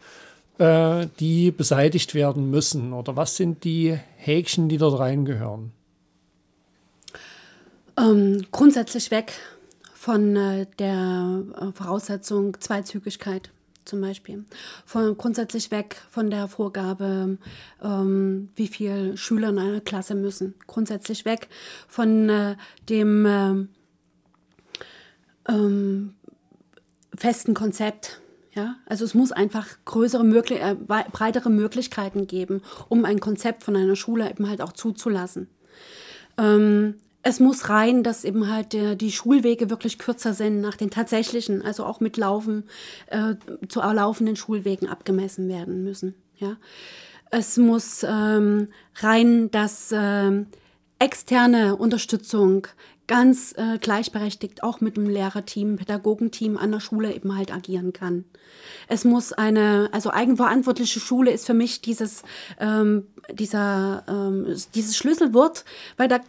äh, 0.58 1.06
die 1.20 1.50
beseitigt 1.50 2.14
werden 2.14 2.50
müssen? 2.50 2.92
Oder 2.92 3.16
was 3.16 3.36
sind 3.36 3.64
die 3.64 3.98
Häkchen, 4.16 4.68
die 4.68 4.78
dort 4.78 4.98
reingehören? 4.98 5.72
Ähm, 7.98 8.46
grundsätzlich 8.50 9.10
weg 9.10 9.32
von 9.94 10.36
äh, 10.36 10.66
der 10.78 11.42
äh, 11.60 11.72
Voraussetzung 11.72 12.58
Zweizügigkeit 12.60 13.50
zum 13.84 14.00
Beispiel. 14.00 14.44
Von, 14.86 15.16
grundsätzlich 15.16 15.70
weg 15.70 15.96
von 16.10 16.30
der 16.30 16.48
Vorgabe, 16.48 17.38
ähm, 17.82 18.48
wie 18.54 18.68
viele 18.68 19.16
Schüler 19.16 19.50
in 19.50 19.58
einer 19.58 19.80
Klasse 19.80 20.14
müssen. 20.14 20.54
Grundsätzlich 20.66 21.24
weg 21.24 21.48
von 21.88 22.28
äh, 22.28 22.56
dem 22.88 23.26
äh, 23.26 23.66
ähm, 25.52 26.14
festen 27.16 27.54
Konzept. 27.54 28.21
Ja, 28.54 28.76
also 28.84 29.04
es 29.04 29.14
muss 29.14 29.32
einfach 29.32 29.66
größere, 29.86 30.24
möglich 30.24 30.60
äh, 30.60 30.76
breitere 30.76 31.48
Möglichkeiten 31.48 32.26
geben, 32.26 32.60
um 32.88 33.06
ein 33.06 33.18
Konzept 33.18 33.62
von 33.62 33.76
einer 33.76 33.96
Schule 33.96 34.28
eben 34.28 34.48
halt 34.48 34.60
auch 34.60 34.72
zuzulassen. 34.72 35.48
Ähm, 36.36 36.96
es 37.22 37.40
muss 37.40 37.68
rein, 37.68 38.02
dass 38.02 38.24
eben 38.24 38.52
halt 38.52 38.72
der, 38.72 38.96
die 38.96 39.12
Schulwege 39.12 39.70
wirklich 39.70 39.98
kürzer 39.98 40.34
sind 40.34 40.60
nach 40.60 40.76
den 40.76 40.90
tatsächlichen, 40.90 41.62
also 41.62 41.84
auch 41.84 42.00
mit 42.00 42.16
Laufen 42.16 42.64
äh, 43.06 43.36
zu 43.68 43.80
laufenden 43.80 44.36
Schulwegen 44.36 44.88
abgemessen 44.88 45.48
werden 45.48 45.84
müssen. 45.84 46.14
Ja. 46.36 46.56
Es 47.30 47.56
muss 47.56 48.04
ähm, 48.06 48.68
rein, 48.96 49.50
dass 49.52 49.94
ähm, 49.96 50.46
externe 50.98 51.76
Unterstützung 51.76 52.66
ganz 53.12 53.55
äh, 53.59 53.79
gleichberechtigt 53.79 54.62
auch 54.62 54.81
mit 54.81 54.96
dem 54.96 55.09
Lehrerteam, 55.09 55.77
Pädagogenteam 55.77 56.57
an 56.57 56.72
der 56.72 56.81
Schule 56.81 57.14
eben 57.14 57.37
halt 57.37 57.53
agieren 57.53 57.92
kann. 57.92 58.25
Es 58.88 59.05
muss 59.05 59.33
eine, 59.33 59.90
also 59.92 60.11
eigenverantwortliche 60.11 60.98
Schule 60.98 61.31
ist 61.31 61.46
für 61.46 61.55
mich 61.55 61.83
dieses, 61.83 62.22
ähm, 62.59 63.07
dieser, 63.31 64.05
ähm, 64.09 64.57
dieses 64.75 64.96
Schlüsselwort, 64.96 65.64
weil 65.96 66.09
da 66.09 66.20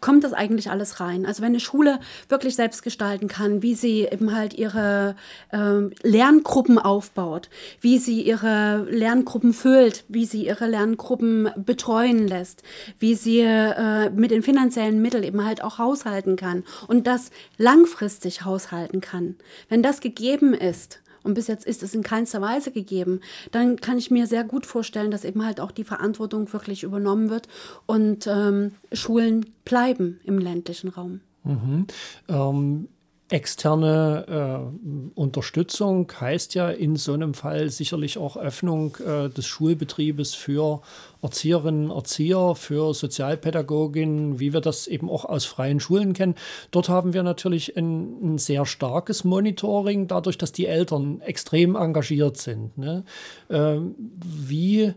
kommt 0.00 0.24
das 0.24 0.32
eigentlich 0.32 0.70
alles 0.70 1.00
rein. 1.00 1.26
Also 1.26 1.42
wenn 1.42 1.50
eine 1.50 1.60
Schule 1.60 2.00
wirklich 2.28 2.56
selbst 2.56 2.82
gestalten 2.82 3.28
kann, 3.28 3.62
wie 3.62 3.74
sie 3.74 4.08
eben 4.10 4.34
halt 4.34 4.54
ihre 4.54 5.16
äh, 5.52 5.80
Lerngruppen 6.02 6.78
aufbaut, 6.78 7.50
wie 7.80 7.98
sie 7.98 8.22
ihre 8.22 8.86
Lerngruppen 8.90 9.52
füllt, 9.52 10.04
wie 10.08 10.24
sie 10.24 10.46
ihre 10.46 10.66
Lerngruppen 10.66 11.50
betreuen 11.56 12.26
lässt, 12.26 12.62
wie 12.98 13.14
sie 13.14 13.40
äh, 13.40 14.10
mit 14.10 14.30
den 14.30 14.42
finanziellen 14.42 15.02
Mitteln 15.02 15.24
eben 15.24 15.44
halt 15.44 15.62
auch 15.62 15.78
haushalten 15.78 16.36
kann 16.36 16.64
und 16.88 17.06
das 17.06 17.30
langfristig 17.58 18.44
haushalten 18.44 19.00
kann. 19.00 19.36
Wenn 19.68 19.82
das 19.82 20.00
gegeben 20.00 20.54
ist, 20.54 21.00
und 21.26 21.34
bis 21.34 21.48
jetzt 21.48 21.66
ist 21.66 21.82
es 21.82 21.94
in 21.94 22.02
keinster 22.02 22.40
Weise 22.40 22.70
gegeben, 22.70 23.20
dann 23.50 23.76
kann 23.76 23.98
ich 23.98 24.10
mir 24.10 24.26
sehr 24.26 24.44
gut 24.44 24.64
vorstellen, 24.64 25.10
dass 25.10 25.24
eben 25.24 25.44
halt 25.44 25.60
auch 25.60 25.72
die 25.72 25.84
Verantwortung 25.84 26.52
wirklich 26.52 26.84
übernommen 26.84 27.28
wird 27.28 27.48
und 27.84 28.26
ähm, 28.26 28.72
Schulen 28.92 29.46
bleiben 29.64 30.20
im 30.24 30.38
ländlichen 30.38 30.88
Raum. 30.88 31.20
Mhm. 31.44 31.86
Ähm, 32.28 32.88
Externe 33.28 34.70
äh, 35.16 35.18
Unterstützung 35.18 36.10
heißt 36.20 36.54
ja 36.54 36.70
in 36.70 36.94
so 36.94 37.12
einem 37.12 37.34
Fall 37.34 37.70
sicherlich 37.70 38.18
auch 38.18 38.36
Öffnung 38.36 38.96
äh, 39.04 39.28
des 39.28 39.46
Schulbetriebes 39.46 40.34
für 40.34 40.80
Erzieherinnen, 41.22 41.90
Erzieher, 41.90 42.54
für 42.54 42.94
Sozialpädagoginnen, 42.94 44.38
wie 44.38 44.52
wir 44.52 44.60
das 44.60 44.86
eben 44.86 45.10
auch 45.10 45.24
aus 45.24 45.44
freien 45.44 45.80
Schulen 45.80 46.12
kennen. 46.12 46.36
Dort 46.70 46.88
haben 46.88 47.14
wir 47.14 47.24
natürlich 47.24 47.76
ein, 47.76 48.34
ein 48.34 48.38
sehr 48.38 48.64
starkes 48.64 49.24
Monitoring, 49.24 50.06
dadurch, 50.06 50.38
dass 50.38 50.52
die 50.52 50.66
Eltern 50.66 51.20
extrem 51.20 51.74
engagiert 51.74 52.36
sind. 52.36 52.78
Ne? 52.78 53.02
Äh, 53.48 53.78
wie 53.98 54.94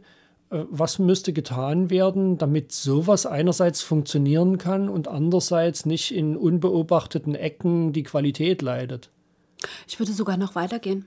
was 0.49 0.99
müsste 0.99 1.31
getan 1.33 1.89
werden, 1.89 2.37
damit 2.37 2.71
sowas 2.71 3.25
einerseits 3.25 3.81
funktionieren 3.81 4.57
kann 4.57 4.89
und 4.89 5.07
andererseits 5.07 5.85
nicht 5.85 6.13
in 6.13 6.35
unbeobachteten 6.35 7.35
Ecken 7.35 7.93
die 7.93 8.03
Qualität 8.03 8.61
leidet? 8.61 9.11
Ich 9.87 9.99
würde 9.99 10.13
sogar 10.13 10.37
noch 10.37 10.55
weitergehen. 10.55 11.05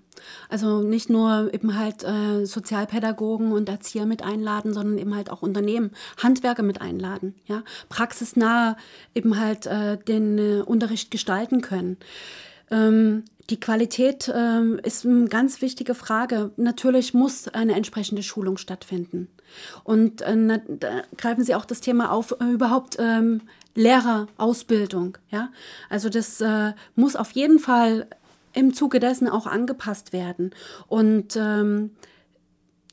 Also 0.49 0.83
nicht 0.83 1.09
nur 1.09 1.53
eben 1.55 1.77
halt 1.79 2.05
äh, 2.05 2.45
Sozialpädagogen 2.45 3.51
und 3.53 3.69
Erzieher 3.69 4.05
mit 4.05 4.23
einladen, 4.23 4.75
sondern 4.75 4.99
eben 4.99 5.17
halt 5.17 5.31
auch 5.31 5.43
Unternehmen, 5.43 5.93
Handwerker 6.23 6.63
mit 6.63 6.81
einladen, 6.81 7.35
ja, 7.47 7.63
praxisnah 7.89 8.77
eben 9.15 9.41
halt 9.41 9.67
äh, 9.67 9.97
den 9.97 10.39
äh, 10.39 10.61
Unterricht 10.61 11.11
gestalten 11.11 11.63
können. 11.63 11.97
Ähm, 12.73 13.25
die 13.51 13.61
Qualität 13.61 14.33
ähm, 14.35 14.81
ist 14.83 15.05
eine 15.05 15.27
ganz 15.27 15.61
wichtige 15.61 15.95
Frage. 15.95 16.53
Natürlich 16.57 17.13
muss 17.13 17.49
eine 17.49 17.75
entsprechende 17.75 18.23
Schulung 18.23 18.57
stattfinden. 18.57 19.29
Und 19.85 20.23
äh, 20.23 20.61
da 20.69 21.03
greifen 21.19 21.45
Sie 21.45 21.55
auch 21.55 21.67
das 21.67 21.81
Thema 21.81 22.11
auf, 22.13 22.35
äh, 22.41 22.45
überhaupt 22.45 22.97
ähm, 22.99 23.43
Lehrerausbildung. 23.75 25.19
Ja? 25.31 25.51
Also 25.91 26.09
das 26.09 26.41
äh, 26.41 26.73
muss 26.95 27.15
auf 27.15 27.33
jeden 27.33 27.59
Fall 27.59 28.07
im 28.55 28.75
Zuge 28.75 29.01
dessen 29.01 29.29
auch 29.29 29.47
angepasst 29.47 30.13
werden. 30.13 30.55
Und 30.89 31.37
ähm, 31.37 31.91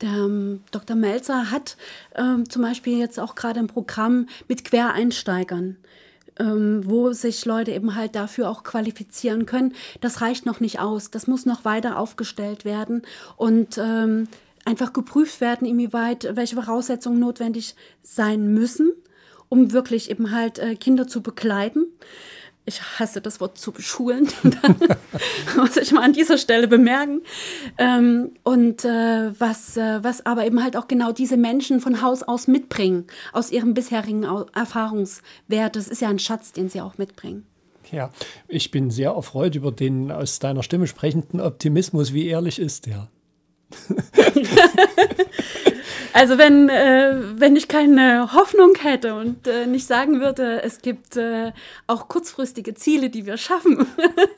der 0.02 0.10
ähm, 0.10 0.62
Dr. 0.72 0.96
Melzer 0.96 1.52
hat 1.52 1.78
ähm, 2.16 2.50
zum 2.50 2.62
Beispiel 2.64 2.98
jetzt 2.98 3.20
auch 3.20 3.36
gerade 3.36 3.60
ein 3.60 3.68
Programm 3.68 4.28
mit 4.48 4.66
Quereinsteigern 4.66 5.78
ähm, 6.40 6.82
wo 6.86 7.12
sich 7.14 7.46
Leute 7.46 7.72
eben 7.72 7.96
halt 7.96 8.16
dafür 8.16 8.50
auch 8.50 8.64
qualifizieren 8.64 9.46
können. 9.46 9.74
Das 10.02 10.22
reicht 10.22 10.46
noch 10.46 10.60
nicht 10.60 10.80
aus. 10.80 11.12
Das 11.12 11.28
muss 11.28 11.46
noch 11.46 11.66
weiter 11.66 11.98
aufgestellt 11.98 12.66
werden 12.66 13.04
und 13.38 13.78
ähm, 13.78 14.28
einfach 14.66 14.94
geprüft 14.94 15.42
werden, 15.42 15.68
inwieweit 15.68 16.36
welche 16.36 16.56
Voraussetzungen 16.56 17.20
notwendig 17.20 17.76
sein 18.04 18.54
müssen, 18.54 18.92
um 19.50 19.72
wirklich 19.72 20.10
eben 20.10 20.32
halt 20.32 20.60
äh, 20.60 20.76
Kinder 20.76 21.08
zu 21.08 21.22
begleiten 21.22 21.86
ich 22.70 22.82
hasse 23.00 23.20
das 23.20 23.42
Wort 23.42 23.58
zu 23.58 23.72
beschulen, 23.72 24.30
muss 25.58 25.76
ich 25.76 25.92
mal 25.92 26.04
an 26.04 26.14
dieser 26.14 26.38
Stelle 26.38 26.68
bemerken. 26.68 27.22
Ähm, 27.78 28.32
und 28.44 28.86
äh, 28.86 29.40
was, 29.40 29.76
äh, 29.76 30.04
was 30.04 30.26
aber 30.26 30.46
eben 30.46 30.64
halt 30.64 30.78
auch 30.78 30.88
genau 30.88 31.12
diese 31.12 31.36
Menschen 31.36 31.82
von 31.82 32.02
Haus 32.02 32.24
aus 32.24 32.48
mitbringen, 32.48 33.08
aus 33.34 33.52
ihrem 33.52 33.74
bisherigen 33.74 34.24
Erfahrungswert. 34.56 35.76
Das 35.76 35.88
ist 35.88 36.02
ja 36.02 36.10
ein 36.10 36.20
Schatz, 36.20 36.54
den 36.54 36.70
sie 36.70 36.80
auch 36.82 36.98
mitbringen. 36.98 37.46
Ja, 37.92 38.12
ich 38.48 38.72
bin 38.72 38.92
sehr 38.92 39.12
erfreut 39.12 39.56
über 39.56 39.72
den 39.72 40.12
aus 40.12 40.40
deiner 40.40 40.64
Stimme 40.64 40.88
sprechenden 40.88 41.42
Optimismus. 41.42 42.14
Wie 42.14 42.28
ehrlich 42.28 42.60
ist 42.60 42.86
der? 42.86 43.10
Also 46.20 46.38
wenn, 46.38 46.68
äh, 46.68 47.16
wenn 47.38 47.56
ich 47.56 47.70
keine 47.70 48.34
Hoffnung 48.34 48.76
hätte 48.82 49.16
und 49.16 49.48
äh, 49.48 49.66
nicht 49.66 49.88
sagen 49.88 50.20
würde, 50.20 50.62
es 50.64 50.82
gibt 50.82 51.16
äh, 51.16 51.54
auch 51.88 52.10
kurzfristige 52.10 52.74
Ziele, 52.74 53.10
die 53.10 53.26
wir 53.26 53.38
schaffen, 53.38 53.88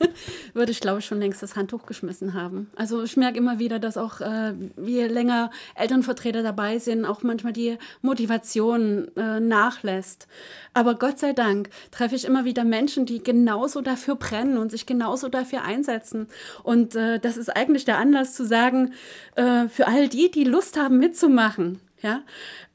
würde 0.54 0.70
ich, 0.70 0.78
glaube 0.78 1.00
ich, 1.00 1.06
schon 1.06 1.18
längst 1.18 1.42
das 1.42 1.56
Handtuch 1.56 1.84
geschmissen 1.84 2.34
haben. 2.34 2.70
Also 2.76 3.02
ich 3.02 3.16
merke 3.16 3.36
immer 3.36 3.58
wieder, 3.58 3.80
dass 3.80 3.96
auch 3.96 4.20
äh, 4.20 4.52
je 4.80 5.08
länger 5.08 5.50
Elternvertreter 5.74 6.44
dabei 6.44 6.78
sind, 6.78 7.04
auch 7.04 7.24
manchmal 7.24 7.52
die 7.52 7.76
Motivation 8.00 9.10
äh, 9.16 9.40
nachlässt. 9.40 10.28
Aber 10.74 10.94
Gott 10.94 11.18
sei 11.18 11.32
Dank 11.32 11.68
treffe 11.90 12.14
ich 12.14 12.24
immer 12.24 12.44
wieder 12.44 12.62
Menschen, 12.62 13.06
die 13.06 13.24
genauso 13.24 13.80
dafür 13.80 14.14
brennen 14.14 14.56
und 14.56 14.70
sich 14.70 14.86
genauso 14.86 15.28
dafür 15.28 15.62
einsetzen. 15.62 16.28
Und 16.62 16.94
äh, 16.94 17.18
das 17.18 17.36
ist 17.36 17.48
eigentlich 17.48 17.84
der 17.84 17.98
Anlass 17.98 18.34
zu 18.34 18.46
sagen, 18.46 18.92
für 19.34 19.86
all 19.86 20.08
die, 20.08 20.30
die 20.30 20.44
Lust 20.44 20.78
haben 20.78 20.98
mitzumachen, 20.98 21.71
ja, 22.02 22.22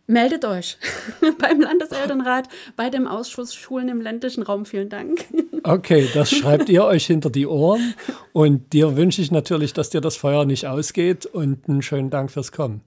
meldet 0.08 0.46
euch 0.46 0.78
beim 1.40 1.62
Landeselternrat, 1.62 2.48
bei 2.76 2.90
dem 2.90 3.08
Ausschuss 3.08 3.54
Schulen 3.54 3.90
im 3.90 4.02
ländlichen 4.02 4.44
Raum. 4.44 4.66
Vielen 4.66 4.90
Dank. 4.90 5.26
Okay, 5.64 6.08
das 6.14 6.32
schreibt 6.32 6.70
ihr 6.70 6.86
euch 6.86 7.06
hinter 7.06 7.30
die 7.30 7.46
Ohren. 7.46 7.94
Und 8.32 8.72
dir 8.74 8.96
wünsche 8.96 9.22
ich 9.22 9.32
natürlich, 9.32 9.74
dass 9.74 9.90
dir 9.90 10.02
das 10.02 10.16
Feuer 10.16 10.46
nicht 10.46 10.66
ausgeht. 10.66 11.26
Und 11.26 11.68
einen 11.68 11.82
schönen 11.82 12.10
Dank 12.10 12.32
fürs 12.32 12.52
Kommen. 12.52 12.82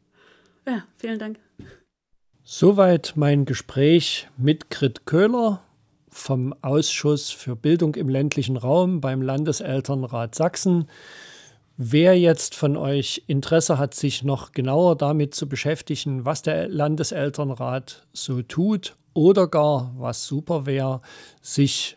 Ja, 0.67 0.85
vielen 0.97 1.19
Dank. 1.19 1.39
Soweit 2.43 3.13
mein 3.17 3.45
Gespräch 3.45 4.29
mit 4.37 4.71
Grit 4.71 5.05
Köhler 5.05 5.63
vom 6.09 6.55
Ausschuss 6.63 7.31
für 7.31 7.55
Bildung 7.55 7.95
im 7.95 8.09
ländlichen 8.09 8.57
Raum 8.57 9.01
beim 9.01 9.23
Landeselternrat 9.23 10.35
Sachsen. 10.35 10.89
Wer 11.83 12.19
jetzt 12.19 12.57
von 12.57 12.77
euch 12.77 13.23
Interesse 13.27 13.79
hat, 13.79 13.95
sich 13.95 14.23
noch 14.23 14.53
genauer 14.53 14.97
damit 14.97 15.35
zu 15.35 15.49
beschäftigen, 15.49 16.27
was 16.27 16.43
der 16.43 16.69
Landeselternrat 16.69 18.07
so 18.13 18.43
tut 18.43 18.99
oder 19.15 19.49
gar, 19.49 19.95
was 19.97 20.27
super 20.27 20.67
wäre, 20.67 21.01
sich 21.41 21.97